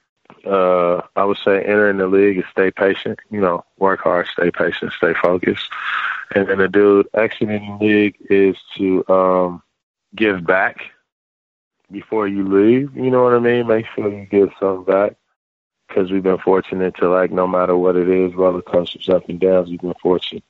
[0.44, 3.20] Uh, I would say entering the league is stay patient.
[3.30, 5.70] You know, work hard, stay patient, stay focused.
[6.34, 9.62] And then the dude exiting the league is to um,
[10.14, 10.80] give back.
[11.90, 12.96] before you leave.
[12.96, 13.66] You know what I mean?
[13.66, 15.16] Make sure you give something back
[15.88, 19.40] because we've been fortunate to like no matter what it is, roller coasters up and
[19.40, 19.70] downs.
[19.70, 20.44] We've been fortunate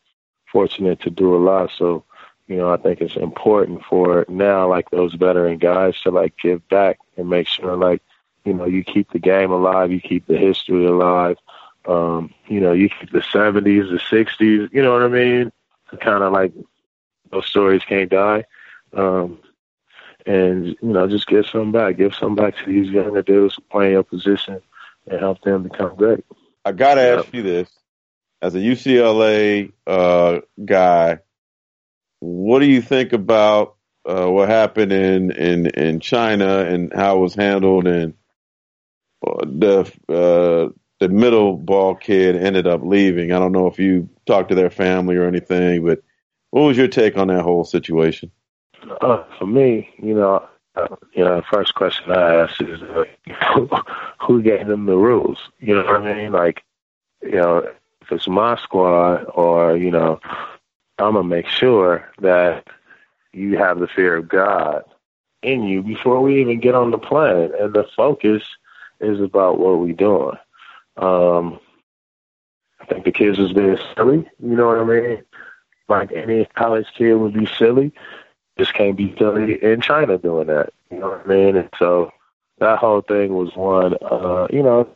[0.51, 1.71] fortunate to do a lot.
[1.77, 2.05] So
[2.49, 6.67] you know, I think it's important for now, like those veteran guys, to like give
[6.69, 8.03] back and make sure, like,
[8.45, 11.37] you know, you keep the game alive, you keep the history alive.
[11.87, 14.73] Um, you know, you keep the '70s, the '60s.
[14.73, 15.53] You know what I mean?
[16.01, 16.53] Kind of like
[17.31, 18.45] those stories can't die.
[18.95, 19.39] Um,
[20.25, 23.93] and you know, just give some back, give some back to these younger dudes playing
[23.93, 24.63] your position,
[25.07, 26.25] and help them become great.
[26.65, 27.69] I gotta ask you this:
[28.41, 31.21] as a UCLA uh, guy
[32.21, 37.21] what do you think about uh, what happened in, in, in China and how it
[37.21, 38.15] was handled and
[39.27, 43.33] uh, the uh, the middle ball kid ended up leaving.
[43.33, 46.03] I don't know if you talked to their family or anything, but
[46.51, 48.31] what was your take on that whole situation?
[49.01, 53.05] Uh, for me, you know, uh, you know, the first question I ask is uh,
[53.55, 53.69] who,
[54.21, 55.39] who gave them the rules?
[55.61, 56.33] You know what I mean?
[56.33, 56.65] Like,
[57.23, 57.59] you know,
[58.01, 60.21] if it's my squad or you know
[60.99, 62.67] I'm gonna make sure that
[63.33, 64.85] you have the fear of God
[65.43, 67.53] in you before we even get on the planet.
[67.59, 68.43] and the focus
[69.01, 70.37] is about what we're doing.
[70.97, 71.61] Um,
[72.81, 74.29] I think the kids was being silly.
[74.43, 75.23] You know what I mean?
[75.89, 77.93] Like any college kid would be silly.
[78.59, 80.73] Just can't be silly in China doing that.
[80.91, 81.57] You know what I mean?
[81.57, 82.13] And so
[82.59, 84.89] that whole thing was one, uh, you know,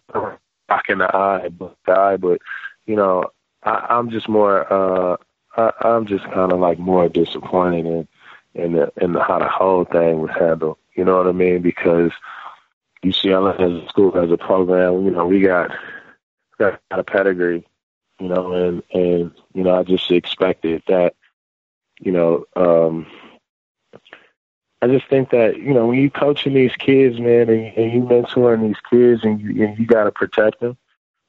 [0.69, 2.41] rocking the eye, but guy, but
[2.87, 3.31] you know,
[3.63, 5.17] I, I'm just more uh
[5.57, 8.09] I, I'm just kind of like more disappointed in
[8.55, 10.79] in the in the, how the whole thing was handled.
[10.95, 11.63] You know what I mean?
[11.63, 12.13] Because
[13.05, 15.71] UCLA as a school as a program, you know, we got
[16.59, 17.67] got a pedigree,
[18.21, 21.15] you know, and and you know, I just expected that,
[22.01, 23.07] you know, um
[24.83, 28.01] I just think that you know when you coaching these kids, man, and, and you
[28.03, 30.77] mentoring these kids, and you and you got to protect them,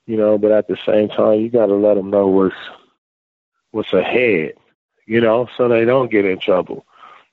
[0.07, 0.39] you know.
[0.39, 2.55] But at the same time, you got to let them know what's
[3.73, 4.53] what's ahead,
[5.05, 6.85] you know, so they don't get in trouble,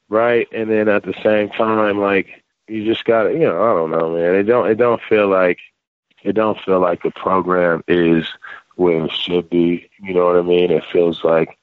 [0.09, 0.49] right?
[0.53, 3.91] And then at the same time, like you just got to, you know, I don't
[3.91, 4.35] know, man.
[4.35, 5.59] It don't it don't feel like
[6.23, 8.27] it don't feel like the program is
[8.77, 9.89] where it should be.
[10.03, 10.71] You know what I mean?
[10.71, 11.59] It feels like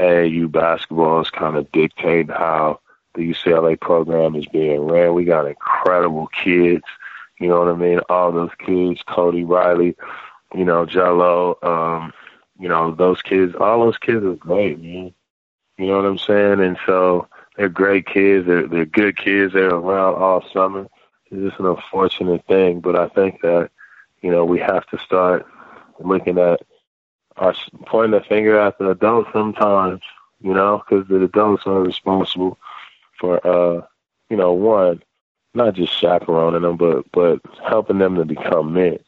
[0.00, 2.80] AAU basketball is kind of dictating how
[3.14, 5.14] the UCLA program is being ran.
[5.14, 6.84] We got incredible kids.
[7.38, 8.00] You know what I mean?
[8.08, 9.94] All those kids, Cody Riley,
[10.54, 12.12] you know, Gelo, um,
[12.58, 15.12] you know, those kids, all those kids are great, man.
[15.78, 16.60] You know what I'm saying?
[16.60, 18.46] And so they're great kids.
[18.46, 19.52] They're they're good kids.
[19.52, 20.86] They're around all summer.
[21.30, 23.70] It's just an unfortunate thing, but I think that
[24.22, 25.46] you know we have to start
[26.00, 26.62] looking at
[27.36, 27.54] our
[27.86, 30.00] pointing the finger at the adults sometimes.
[30.40, 32.58] You know, because the adults are responsible
[33.18, 33.82] for uh,
[34.30, 35.02] you know, one,
[35.54, 38.98] not just chaperoning them, but but helping them to become men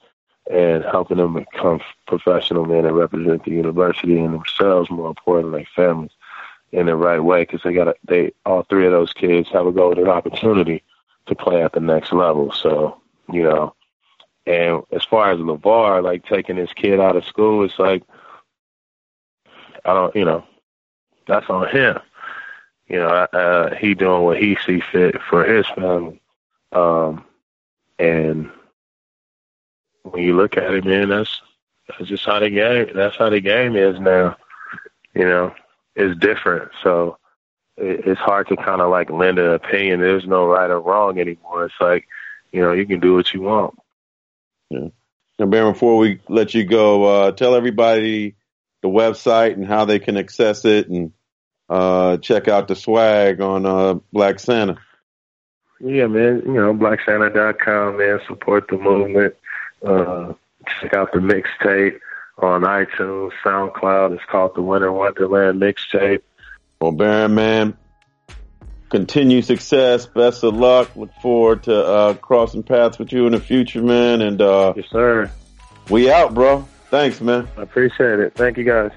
[0.50, 6.12] and helping them become professional men and represent the university and themselves, more importantly, families,
[6.72, 7.42] in the right way.
[7.42, 10.82] Because they got they all three of those kids have a golden opportunity
[11.26, 12.52] to play at the next level.
[12.52, 13.00] So
[13.32, 13.74] you know,
[14.46, 18.02] and as far as LaVar, like taking his kid out of school, it's like
[19.84, 20.44] I don't, you know,
[21.26, 21.98] that's on him.
[22.88, 26.20] You know, uh, he doing what he see fit for his family,
[26.72, 27.24] um,
[27.98, 28.50] and
[30.10, 31.40] when you look at it, man, that's
[31.88, 32.88] that's just how the game.
[32.94, 34.36] That's how the game is now.
[35.14, 35.54] You know,
[35.96, 36.70] it's different.
[36.82, 37.18] So
[37.76, 40.00] it, it's hard to kind of like lend an opinion.
[40.00, 41.64] There's no right or wrong anymore.
[41.64, 42.06] It's like,
[42.52, 43.74] you know, you can do what you want.
[44.70, 44.88] Yeah.
[45.38, 48.34] Now, Baron, before we let you go, uh, tell everybody
[48.82, 51.12] the website and how they can access it and
[51.68, 54.78] uh, check out the swag on uh, Black Santa.
[55.80, 56.42] Yeah, man.
[56.44, 58.20] You know, blacksanta.com, man.
[58.26, 59.34] Support the movement.
[59.84, 60.32] Uh,
[60.80, 61.98] check out the mixtape
[62.38, 64.14] on iTunes, SoundCloud.
[64.14, 66.22] It's called the Winter Wonderland Mixtape.
[66.80, 67.76] Well, Baron, man,
[68.88, 70.06] continue success.
[70.06, 70.94] Best of luck.
[70.96, 74.22] Look forward to uh, crossing paths with you in the future, man.
[74.22, 75.30] And uh, yes, sir.
[75.90, 76.68] We out, bro.
[76.90, 77.48] Thanks, man.
[77.56, 78.34] I appreciate it.
[78.34, 78.92] Thank you, guys.